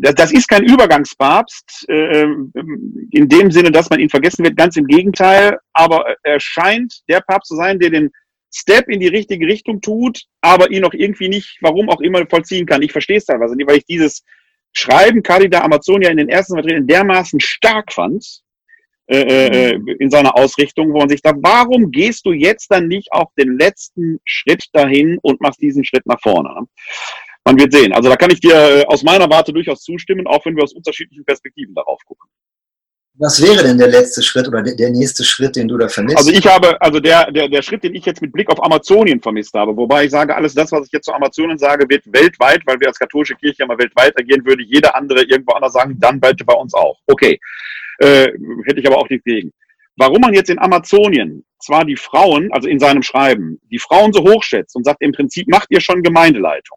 [0.01, 2.27] das ist kein Übergangspapst äh,
[3.11, 4.57] in dem Sinne, dass man ihn vergessen wird.
[4.57, 5.59] Ganz im Gegenteil.
[5.73, 8.11] Aber er scheint der Papst zu sein, der den
[8.53, 12.65] Step in die richtige Richtung tut, aber ihn auch irgendwie nicht, warum auch immer, vollziehen
[12.65, 12.81] kann.
[12.81, 14.25] Ich verstehe es teilweise nicht, weil ich dieses
[14.73, 18.41] Schreiben Candida Amazonia in den ersten Vertretungen dermaßen stark fand,
[19.09, 22.89] äh, äh, äh, in seiner Ausrichtung, wo man sich da, warum gehst du jetzt dann
[22.89, 26.49] nicht auf den letzten Schritt dahin und machst diesen Schritt nach vorne?
[26.49, 26.67] Ne?
[27.45, 27.93] Man wird sehen.
[27.93, 30.73] Also da kann ich dir äh, aus meiner Warte durchaus zustimmen, auch wenn wir aus
[30.73, 32.29] unterschiedlichen Perspektiven darauf gucken.
[33.19, 36.19] Was wäre denn der letzte Schritt oder der nächste Schritt, den du da vermisst?
[36.19, 39.23] Also ich habe, also der, der, der Schritt, den ich jetzt mit Blick auf Amazonien
[39.23, 42.61] vermisst habe, wobei ich sage, alles das, was ich jetzt zu Amazonien sage, wird weltweit,
[42.67, 46.21] weil wir als katholische Kirche mal weltweit agieren, würde jeder andere irgendwo anders sagen, dann
[46.21, 46.99] bitte bei uns auch.
[47.07, 47.41] Okay.
[48.01, 48.29] Äh,
[48.67, 49.51] hätte ich aber auch nicht gegen.
[49.97, 54.21] Warum man jetzt in Amazonien zwar die Frauen, also in seinem Schreiben, die Frauen so
[54.21, 56.77] hochschätzt und sagt, im Prinzip macht ihr schon Gemeindeleitung.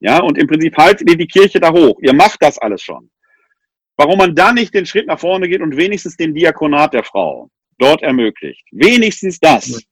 [0.00, 1.96] Ja, und im Prinzip haltet ihr die Kirche da hoch.
[2.02, 3.08] Ihr macht das alles schon.
[3.96, 7.50] Warum man da nicht den Schritt nach vorne geht und wenigstens den Diakonat der Frau
[7.78, 8.64] dort ermöglicht.
[8.72, 9.82] Wenigstens das.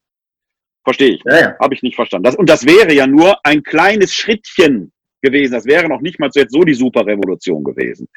[0.84, 1.22] Verstehe ich.
[1.24, 1.56] Ja, ja.
[1.58, 2.24] Habe ich nicht verstanden.
[2.24, 4.92] Das, und das wäre ja nur ein kleines Schrittchen
[5.22, 5.52] gewesen.
[5.52, 8.08] Das wäre noch nicht mal so jetzt so die Superrevolution gewesen.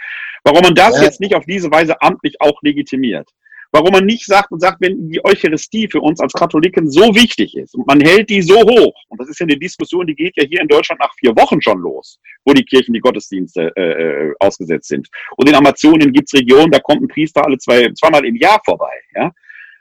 [0.44, 1.06] Warum man das ja.
[1.06, 3.30] jetzt nicht auf diese Weise amtlich auch legitimiert.
[3.72, 7.56] Warum man nicht sagt und sagt, wenn die Eucharistie für uns als Katholiken so wichtig
[7.56, 10.38] ist und man hält die so hoch, und das ist ja eine Diskussion, die geht
[10.38, 13.82] ja hier in Deutschland nach vier Wochen schon los, wo die Kirchen die Gottesdienste äh,
[13.82, 15.08] äh ausgesetzt sind.
[15.36, 18.94] Und in Amazonien gibt's Regionen, da kommt ein Priester alle zwei, zweimal im Jahr vorbei.
[19.16, 19.32] Ja?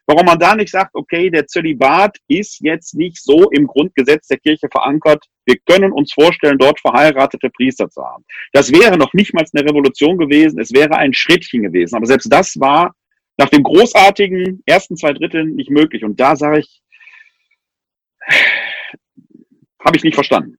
[0.07, 4.39] Warum man da nicht sagt, okay, der Zölibat ist jetzt nicht so im Grundgesetz der
[4.39, 5.25] Kirche verankert.
[5.45, 8.25] Wir können uns vorstellen, dort verheiratete Priester zu haben.
[8.53, 10.61] Das wäre noch nicht mal eine Revolution gewesen.
[10.61, 11.97] Es wäre ein Schrittchen gewesen.
[11.97, 12.95] Aber selbst das war
[13.37, 16.05] nach dem großartigen ersten zwei Dritteln nicht möglich.
[16.05, 16.83] Und da sage ich,
[19.85, 20.59] habe ich nicht verstanden.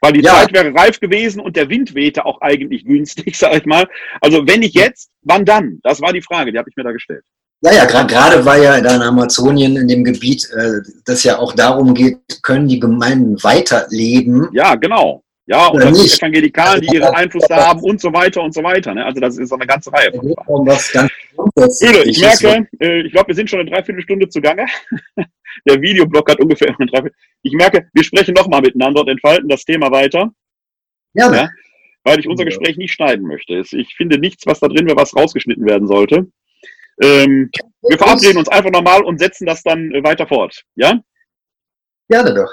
[0.00, 0.34] Weil die ja.
[0.34, 3.88] Zeit wäre reif gewesen und der Wind wehte auch eigentlich günstig, sage ich mal.
[4.20, 5.80] Also wenn nicht jetzt, wann dann?
[5.82, 7.24] Das war die Frage, die habe ich mir da gestellt.
[7.60, 11.54] Ja, ja, gerade weil ja da in Amazonien, in dem Gebiet, äh, das ja auch
[11.54, 14.48] darum geht, können die Gemeinden weiterleben.
[14.52, 15.24] Ja, genau.
[15.46, 18.62] Ja, und dann die Evangelikalen, die ihren Einfluss da haben und so weiter und so
[18.62, 18.94] weiter.
[18.94, 19.04] Ne?
[19.04, 21.10] Also das ist eine ganze Reihe von um was ganz
[21.56, 24.66] Öle, ich merke, äh, ich glaube, wir sind schon eine Dreiviertelstunde zugange.
[25.68, 27.16] Der Videoblog hat ungefähr eine Dreiviertel.
[27.42, 30.30] Ich merke, wir sprechen nochmal miteinander und entfalten das Thema weiter.
[31.14, 31.48] Ja, ja
[32.08, 33.62] weil ich unser Gespräch nicht schneiden möchte.
[33.72, 36.26] Ich finde nichts, was da drin wäre, was rausgeschnitten werden sollte.
[37.00, 37.50] Ähm,
[37.82, 40.64] wir verabreden uns einfach nochmal und setzen das dann äh, weiter fort.
[40.74, 41.00] Ja?
[42.08, 42.52] Gerne doch.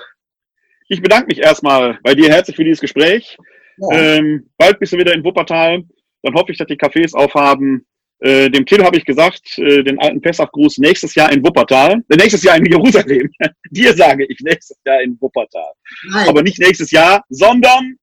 [0.87, 3.37] Ich bedanke mich erstmal bei dir herzlich für dieses Gespräch.
[3.77, 3.97] Ja.
[3.97, 5.83] Ähm, bald bist du wieder in Wuppertal.
[6.21, 7.85] Dann hoffe ich, dass die Cafés aufhaben.
[8.19, 12.01] Äh, dem Till habe ich gesagt, äh, den alten Pessachgruß nächstes Jahr in Wuppertal.
[12.09, 13.29] Äh, nächstes Jahr in Jerusalem.
[13.71, 15.73] Dir sage ich nächstes Jahr in Wuppertal.
[16.09, 16.29] Nein.
[16.29, 17.97] Aber nicht nächstes Jahr, sondern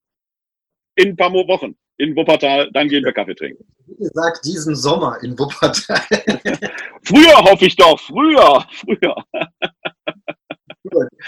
[0.95, 2.69] in ein paar Wochen in Wuppertal.
[2.73, 3.65] Dann gehen wir Kaffee trinken.
[3.87, 6.01] Wie gesagt, diesen Sommer in Wuppertal.
[7.03, 7.99] früher hoffe ich doch.
[7.99, 8.65] Früher.
[8.71, 9.15] Früher.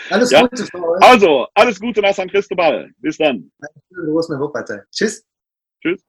[0.10, 0.42] Alles ja?
[0.46, 1.02] Gute euch.
[1.02, 2.92] Also, alles Gute nach San Cristobal.
[3.00, 3.52] Bis dann.
[3.90, 4.86] Gruß nach Wuppertal.
[4.92, 5.26] Tschüss.
[5.82, 6.04] Tschüss.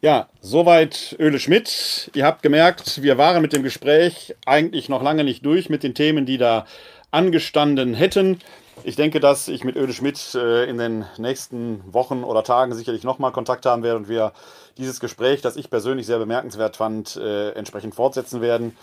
[0.00, 2.12] Ja, soweit Öle Schmidt.
[2.14, 5.92] Ihr habt gemerkt, wir waren mit dem Gespräch eigentlich noch lange nicht durch mit den
[5.92, 6.66] Themen, die da
[7.10, 8.38] angestanden hätten.
[8.84, 13.02] Ich denke, dass ich mit Öde Schmidt äh, in den nächsten Wochen oder Tagen sicherlich
[13.02, 14.34] nochmal Kontakt haben werde und wir
[14.76, 18.76] dieses Gespräch, das ich persönlich sehr bemerkenswert fand, äh, entsprechend fortsetzen werden.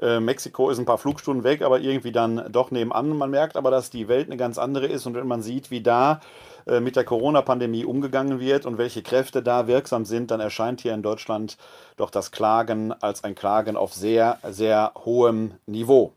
[0.00, 3.18] Äh, Mexiko ist ein paar Flugstunden weg, aber irgendwie dann doch nebenan.
[3.18, 5.80] Man merkt aber, dass die Welt eine ganz andere ist und wenn man sieht, wie
[5.80, 6.20] da
[6.66, 11.02] mit der Corona-Pandemie umgegangen wird und welche Kräfte da wirksam sind, dann erscheint hier in
[11.02, 11.56] Deutschland
[11.96, 16.12] doch das Klagen als ein Klagen auf sehr, sehr hohem Niveau.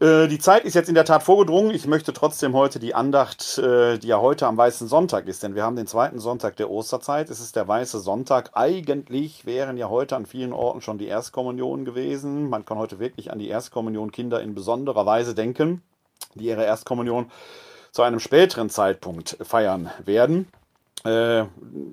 [0.00, 1.70] Äh, die Zeit ist jetzt in der Tat vorgedrungen.
[1.70, 5.54] Ich möchte trotzdem heute die Andacht, äh, die ja heute am Weißen Sonntag ist, denn
[5.54, 7.30] wir haben den zweiten Sonntag der Osterzeit.
[7.30, 8.50] Es ist der Weiße Sonntag.
[8.54, 12.50] Eigentlich wären ja heute an vielen Orten schon die Erstkommunionen gewesen.
[12.50, 15.82] Man kann heute wirklich an die Erstkommunion Kinder in besonderer Weise denken,
[16.34, 17.30] die ihre Erstkommunion
[17.96, 20.48] zu einem späteren Zeitpunkt feiern werden.
[21.02, 21.44] Äh,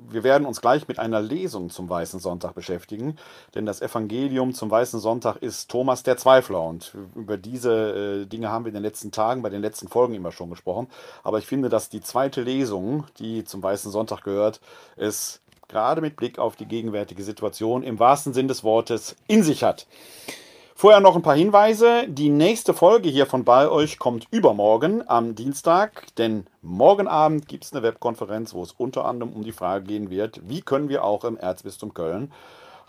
[0.10, 3.16] wir werden uns gleich mit einer Lesung zum Weißen Sonntag beschäftigen,
[3.56, 8.50] denn das Evangelium zum Weißen Sonntag ist Thomas der Zweifler und über diese äh, Dinge
[8.50, 10.88] haben wir in den letzten Tagen, bei den letzten Folgen immer schon gesprochen.
[11.24, 14.60] Aber ich finde, dass die zweite Lesung, die zum Weißen Sonntag gehört,
[14.98, 15.40] es
[15.70, 19.88] gerade mit Blick auf die gegenwärtige Situation im wahrsten Sinn des Wortes in sich hat.
[20.84, 22.10] Vorher noch ein paar Hinweise.
[22.10, 27.64] Die nächste Folge hier von bei euch kommt übermorgen am Dienstag, denn morgen Abend gibt
[27.64, 31.06] es eine Webkonferenz, wo es unter anderem um die Frage gehen wird, wie können wir
[31.06, 32.34] auch im Erzbistum Köln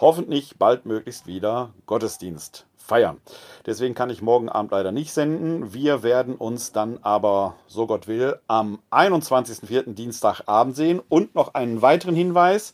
[0.01, 3.19] hoffentlich bald möglichst wieder Gottesdienst feiern.
[3.65, 5.73] Deswegen kann ich morgen Abend leider nicht senden.
[5.73, 9.95] Wir werden uns dann aber, so Gott will, am 21.04.
[9.95, 11.01] Dienstagabend sehen.
[11.09, 12.73] Und noch einen weiteren Hinweis.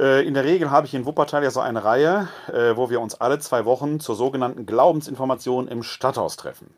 [0.00, 3.02] Äh, in der Regel habe ich in Wuppertal ja so eine Reihe, äh, wo wir
[3.02, 6.74] uns alle zwei Wochen zur sogenannten Glaubensinformation im Stadthaus treffen.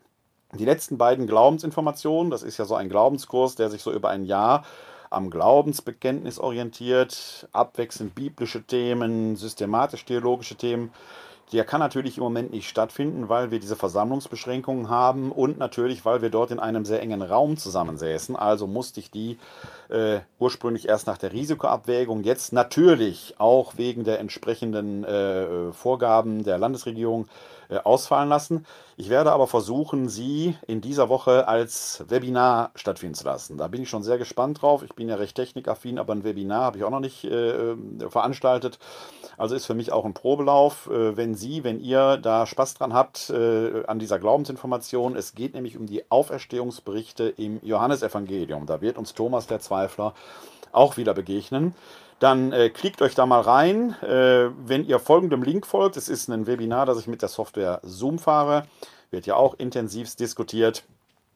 [0.51, 4.25] Die letzten beiden Glaubensinformationen, das ist ja so ein Glaubenskurs, der sich so über ein
[4.25, 4.65] Jahr
[5.09, 10.91] am Glaubensbekenntnis orientiert, abwechselnd biblische Themen, systematisch-theologische Themen.
[11.53, 16.23] Der kann natürlich im Moment nicht stattfinden, weil wir diese Versammlungsbeschränkungen haben und natürlich, weil
[16.23, 18.35] wir dort in einem sehr engen Raum zusammensäßen.
[18.35, 19.37] Also musste ich die
[19.89, 26.57] äh, ursprünglich erst nach der Risikoabwägung, jetzt natürlich auch wegen der entsprechenden äh, Vorgaben der
[26.57, 27.27] Landesregierung
[27.83, 28.65] ausfallen lassen.
[28.95, 33.57] Ich werde aber versuchen, sie in dieser Woche als Webinar stattfinden zu lassen.
[33.57, 34.83] Da bin ich schon sehr gespannt drauf.
[34.83, 37.75] Ich bin ja recht technikaffin, aber ein Webinar habe ich auch noch nicht äh, äh,
[38.09, 38.77] veranstaltet.
[39.37, 40.89] Also ist für mich auch ein Probelauf.
[40.91, 45.55] Äh, wenn Sie, wenn ihr da Spaß dran habt äh, an dieser Glaubensinformation, es geht
[45.55, 48.67] nämlich um die Auferstehungsberichte im Johannesevangelium.
[48.67, 50.13] Da wird uns Thomas der Zweifler
[50.71, 51.73] auch wieder begegnen
[52.23, 54.01] dann äh, klickt euch da mal rein.
[54.01, 57.81] Äh, wenn ihr folgendem Link folgt, es ist ein Webinar, das ich mit der Software
[57.83, 58.65] Zoom fahre,
[59.11, 60.85] wird ja auch intensiv diskutiert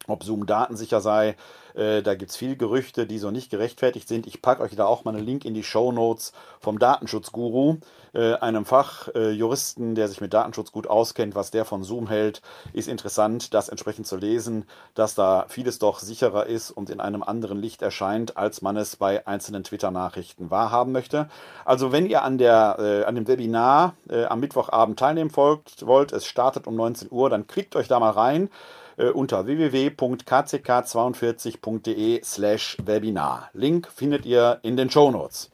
[0.08, 1.36] ob Zoom datensicher sei.
[1.78, 4.26] Äh, da gibt es viele Gerüchte, die so nicht gerechtfertigt sind.
[4.26, 7.78] Ich packe euch da auch mal einen Link in die Show Notes vom Datenschutzguru,
[8.14, 11.36] äh, einem Fachjuristen, der sich mit Datenschutz gut auskennt.
[11.36, 12.42] Was der von Zoom hält,
[12.74, 17.22] ist interessant, das entsprechend zu lesen, dass da vieles doch sicherer ist und in einem
[17.22, 21.30] anderen Licht erscheint, als man es bei einzelnen Twitter-Nachrichten wahrhaben möchte.
[21.64, 26.12] Also wenn ihr an, der, äh, an dem Webinar äh, am Mittwochabend teilnehmen folgt, wollt,
[26.12, 28.50] es startet um 19 Uhr, dann klickt euch da mal rein
[28.98, 33.52] äh, unter www.kck42.de slash Webinar.
[33.54, 35.52] Link findet ihr in den Show Notes.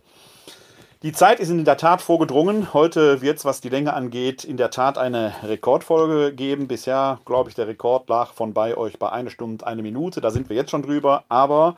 [1.03, 2.73] Die Zeit ist in der Tat vorgedrungen.
[2.73, 6.69] Heute wird es, was die Länge angeht, in der Tat eine Rekordfolge geben.
[6.69, 10.21] Bisher, glaube ich, der Rekord lag von bei euch bei eine Stunde, eine Minute.
[10.21, 11.25] Da sind wir jetzt schon drüber.
[11.27, 11.75] Aber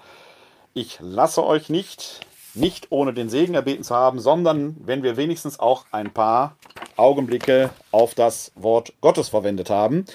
[0.76, 2.20] ich lasse euch nicht,
[2.54, 6.56] nicht ohne den Segen erbeten zu haben, sondern wenn wir wenigstens auch ein paar
[6.96, 10.06] Augenblicke auf das Wort Gottes verwendet haben.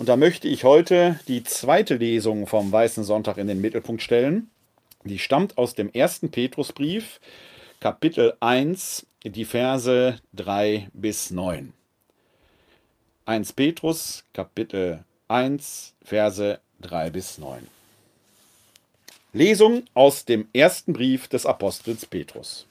[0.00, 4.50] Und da möchte ich heute die zweite Lesung vom Weißen Sonntag in den Mittelpunkt stellen.
[5.04, 7.20] Die stammt aus dem ersten Petrusbrief,
[7.80, 11.74] Kapitel 1, die Verse 3 bis 9.
[13.26, 17.68] 1 Petrus, Kapitel 1, Verse 3 bis 9.
[19.34, 22.66] Lesung aus dem ersten Brief des Apostels Petrus.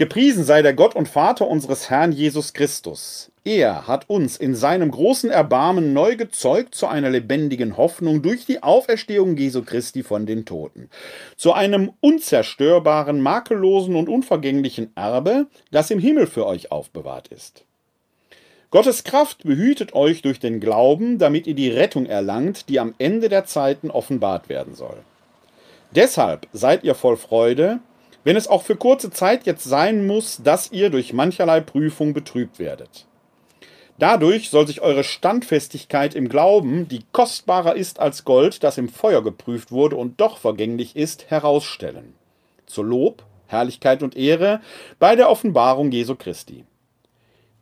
[0.00, 4.90] Gepriesen sei der Gott und Vater unseres Herrn Jesus Christus er hat uns in seinem
[4.90, 10.44] großen Erbarmen neu gezeugt zu einer lebendigen Hoffnung durch die Auferstehung Jesu Christi von den
[10.44, 10.90] Toten,
[11.36, 17.64] zu einem unzerstörbaren, makellosen und unvergänglichen Erbe, das im Himmel für euch aufbewahrt ist.
[18.70, 23.30] Gottes Kraft behütet euch durch den Glauben, damit ihr die Rettung erlangt, die am Ende
[23.30, 24.98] der Zeiten offenbart werden soll.
[25.92, 27.80] Deshalb seid ihr voll Freude,
[28.24, 32.58] wenn es auch für kurze Zeit jetzt sein muss, dass ihr durch mancherlei Prüfung betrübt
[32.58, 33.06] werdet
[34.00, 39.22] Dadurch soll sich eure Standfestigkeit im Glauben, die kostbarer ist als Gold, das im Feuer
[39.22, 42.14] geprüft wurde und doch vergänglich ist, herausstellen.
[42.64, 44.62] Zur Lob, Herrlichkeit und Ehre
[44.98, 46.64] bei der Offenbarung Jesu Christi.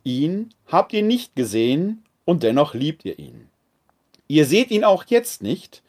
[0.05, 3.49] Ihn habt ihr nicht gesehen und dennoch liebt ihr ihn.
[4.29, 5.83] Ihr seht ihn auch jetzt nicht,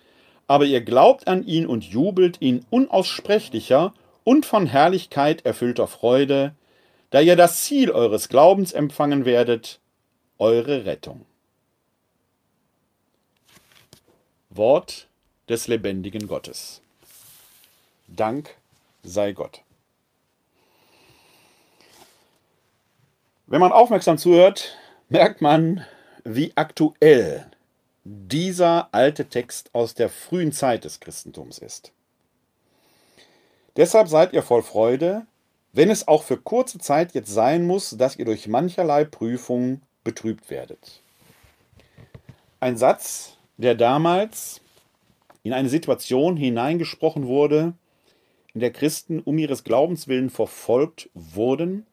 [0.48, 3.94] aber ihr glaubt an ihn und jubelt in unaussprechlicher
[4.30, 6.54] und von Herrlichkeit erfüllter Freude,
[7.10, 9.80] da ihr das Ziel eures Glaubens empfangen werdet,
[10.38, 11.26] eure Rettung.
[14.50, 15.08] Wort
[15.48, 16.80] des lebendigen Gottes.
[18.06, 18.54] Dank
[19.02, 19.62] sei Gott.
[23.48, 24.78] Wenn man aufmerksam zuhört,
[25.08, 25.84] merkt man,
[26.22, 27.50] wie aktuell
[28.04, 31.90] dieser alte Text aus der frühen Zeit des Christentums ist.
[33.76, 35.26] Deshalb seid ihr voll Freude,
[35.72, 40.50] wenn es auch für kurze Zeit jetzt sein muss, dass ihr durch mancherlei Prüfungen betrübt
[40.50, 41.02] werdet.
[42.58, 44.60] Ein Satz, der damals
[45.42, 47.74] in eine Situation hineingesprochen wurde,
[48.52, 51.86] in der Christen um ihres Glaubens willen verfolgt wurden,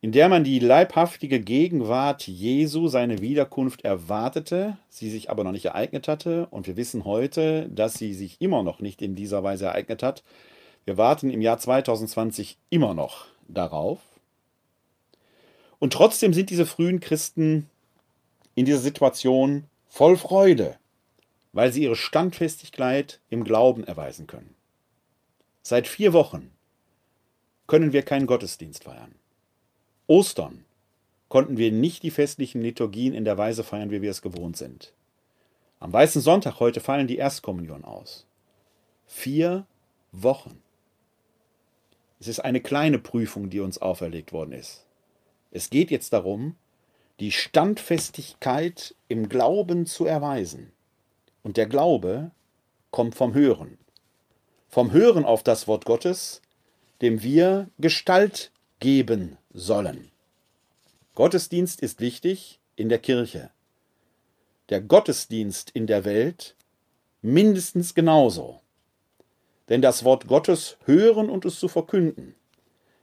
[0.00, 5.64] in der man die leibhaftige Gegenwart Jesu, seine Wiederkunft erwartete, sie sich aber noch nicht
[5.64, 9.64] ereignet hatte, und wir wissen heute, dass sie sich immer noch nicht in dieser Weise
[9.64, 10.22] ereignet hat.
[10.84, 14.00] Wir warten im Jahr 2020 immer noch darauf.
[15.78, 17.68] Und trotzdem sind diese frühen Christen
[18.54, 20.78] in dieser Situation voll Freude,
[21.52, 24.54] weil sie ihre Standfestigkeit im Glauben erweisen können.
[25.62, 26.50] Seit vier Wochen
[27.66, 29.14] können wir keinen Gottesdienst feiern.
[30.06, 30.64] Ostern
[31.28, 34.92] konnten wir nicht die festlichen Liturgien in der Weise feiern, wie wir es gewohnt sind.
[35.80, 38.26] Am Weißen Sonntag heute fallen die Erstkommunion aus.
[39.06, 39.66] Vier
[40.12, 40.63] Wochen.
[42.20, 44.84] Es ist eine kleine Prüfung, die uns auferlegt worden ist.
[45.50, 46.56] Es geht jetzt darum,
[47.20, 50.72] die Standfestigkeit im Glauben zu erweisen.
[51.42, 52.30] Und der Glaube
[52.90, 53.78] kommt vom Hören.
[54.68, 56.42] Vom Hören auf das Wort Gottes,
[57.02, 58.50] dem wir Gestalt
[58.80, 60.10] geben sollen.
[61.14, 63.50] Gottesdienst ist wichtig in der Kirche.
[64.70, 66.56] Der Gottesdienst in der Welt
[67.22, 68.60] mindestens genauso.
[69.68, 72.34] Denn das Wort Gottes hören und es zu verkünden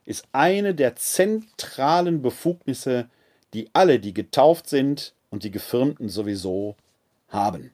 [0.03, 3.07] ist eine der zentralen Befugnisse,
[3.53, 6.75] die alle, die getauft sind und die Gefirmten sowieso
[7.29, 7.71] haben.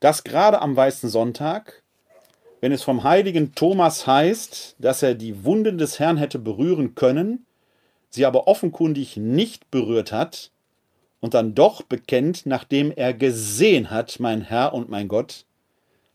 [0.00, 1.84] Das gerade am Weißen Sonntag
[2.60, 7.46] wenn es vom heiligen Thomas heißt, dass er die Wunden des Herrn hätte berühren können,
[8.10, 10.50] sie aber offenkundig nicht berührt hat,
[11.20, 15.44] und dann doch bekennt, nachdem er gesehen hat, mein Herr und mein Gott,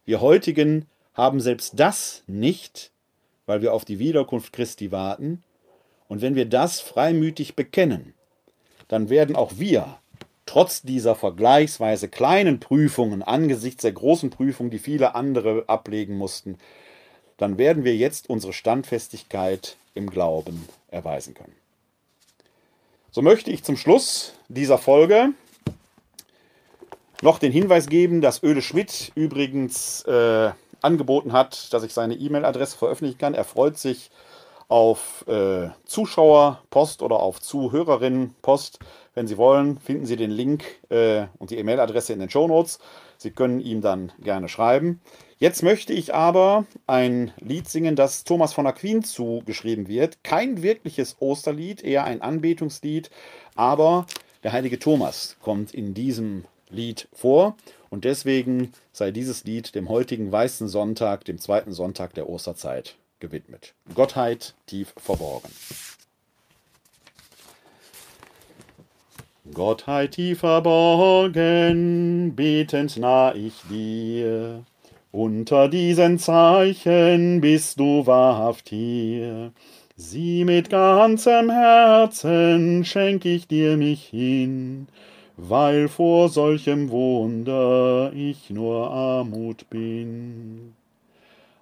[0.06, 2.92] wir heutigen haben selbst das nicht,
[3.46, 5.44] weil wir auf die Wiederkunft Christi warten,
[6.08, 8.14] und wenn wir das freimütig bekennen,
[8.90, 9.98] dann werden auch wir
[10.46, 16.58] trotz dieser vergleichsweise kleinen Prüfungen angesichts der großen Prüfung, die viele andere ablegen mussten,
[17.38, 21.56] dann werden wir jetzt unsere Standfestigkeit im Glauben erweisen können.
[23.12, 25.30] So möchte ich zum Schluss dieser Folge
[27.22, 30.52] noch den Hinweis geben, dass Öde Schmidt übrigens äh,
[30.82, 33.34] angeboten hat, dass ich seine E-Mail-Adresse veröffentlichen kann.
[33.34, 34.12] Er freut sich
[34.68, 38.80] auf äh, Zuschauerpost oder auf Zuhörerinnenpost.
[39.14, 42.80] Wenn Sie wollen, finden Sie den Link äh, und die E-Mail-Adresse in den Show Notes.
[43.18, 45.02] Sie können ihm dann gerne schreiben.
[45.38, 50.24] Jetzt möchte ich aber ein Lied singen, das Thomas von Aquin zugeschrieben wird.
[50.24, 53.10] Kein wirkliches Osterlied, eher ein Anbetungslied,
[53.56, 54.06] aber
[54.44, 57.58] der heilige Thomas kommt in diesem Lied vor
[57.92, 63.76] und deswegen sei dieses Lied dem heutigen Weißen Sonntag, dem zweiten Sonntag der Osterzeit gewidmet.
[63.94, 65.52] Gottheit tief verborgen.
[69.54, 74.64] Gottheit tief verborgen, betend nah ich dir.
[75.12, 79.52] Unter diesen Zeichen bist du wahrhaft hier.
[79.98, 84.88] Sieh mit ganzem Herzen schenk ich dir mich hin,
[85.44, 90.74] weil vor solchem Wunder ich nur Armut bin.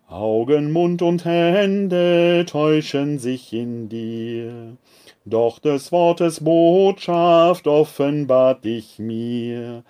[0.09, 4.75] Augen, Mund und Hände täuschen sich in dir,
[5.23, 9.83] doch des Wortes Botschaft offenbart dich mir.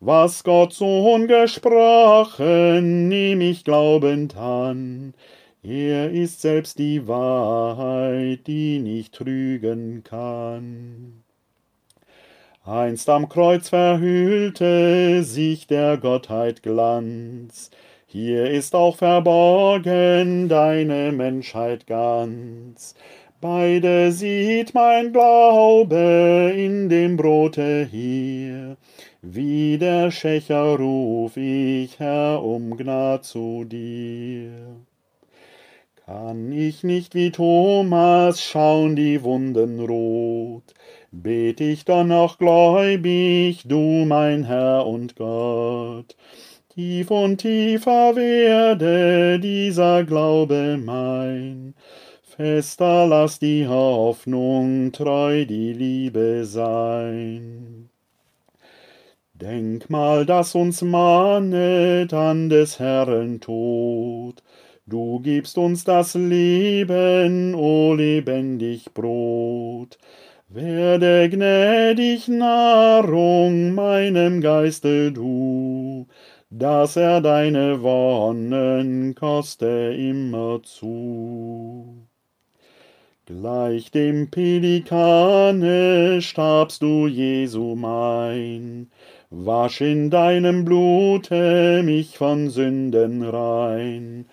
[0.00, 5.14] Was Gott Sohn gesprochen, nehm ich glaubend an.
[5.62, 11.22] Er ist selbst die Wahrheit, die nicht trügen kann.
[12.66, 17.70] Einst am Kreuz verhüllte sich der Gottheit Glanz,
[18.06, 22.96] hier ist auch verborgen deine Menschheit ganz.
[23.40, 28.76] Beide sieht mein Glaube in dem Brote hier.
[29.22, 34.85] Wie der Schächer ruf ich, Herr, um Gnad zu dir.
[36.06, 40.72] Kann ich nicht wie Thomas schauen die Wunden rot,
[41.10, 46.14] bet ich doch noch gläubig, du mein Herr und Gott.
[46.68, 51.74] Tief und tiefer werde dieser Glaube mein,
[52.22, 57.90] fester lass die Hoffnung, treu die Liebe sein.
[59.34, 64.42] Denkmal, das uns mahnet an des Herrn Tod,
[64.86, 69.98] du gibst uns das Leben, o lebendig Brot.
[70.48, 76.06] Werde gnädig Nahrung meinem Geiste du,
[76.50, 82.06] dass er deine Wonnen koste immerzu.
[83.26, 88.88] Gleich dem Pelikane starbst du, Jesu mein,
[89.30, 94.26] wasch in deinem Blute mich von Sünden rein,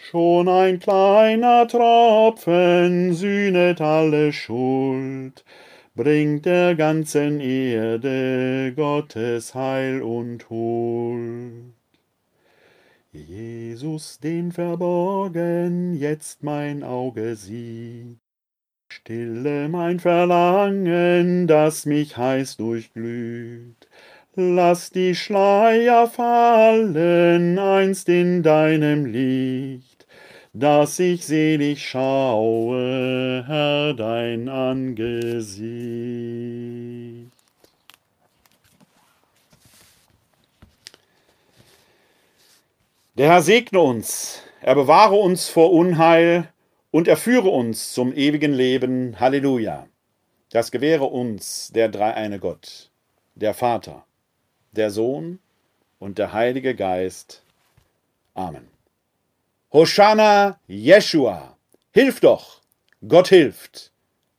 [0.00, 5.44] Schon ein kleiner Tropfen sühnet alle Schuld,
[5.96, 11.74] bringt der ganzen Erde Gottes Heil und Huld.
[13.10, 18.20] Jesus, den verborgen jetzt mein Auge sieht,
[18.88, 23.87] stille mein Verlangen, das mich heiß durchglüht.
[24.40, 30.06] Lass die Schleier fallen einst in deinem Licht,
[30.52, 35.72] dass ich selig schaue, Herr, dein Angesicht.
[43.16, 46.48] Der Herr segne uns, er bewahre uns vor Unheil
[46.92, 49.18] und er führe uns zum ewigen Leben.
[49.18, 49.88] Halleluja.
[50.50, 52.92] Das gewähre uns der dreieine Gott,
[53.34, 54.04] der Vater,
[54.72, 55.38] der Sohn
[55.98, 57.42] und der Heilige Geist.
[58.34, 58.68] Amen.
[59.72, 61.56] Hosanna Jeshua.
[61.92, 62.60] Hilf doch.
[63.06, 63.92] Gott hilft.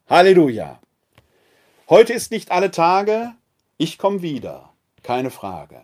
[0.09, 0.79] Halleluja.
[1.89, 3.33] Heute ist nicht alle Tage.
[3.77, 4.73] Ich komme wieder.
[5.03, 5.81] Keine Frage.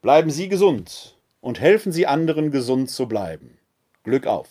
[0.00, 3.58] Bleiben Sie gesund und helfen Sie anderen gesund zu bleiben.
[4.02, 4.48] Glück auf.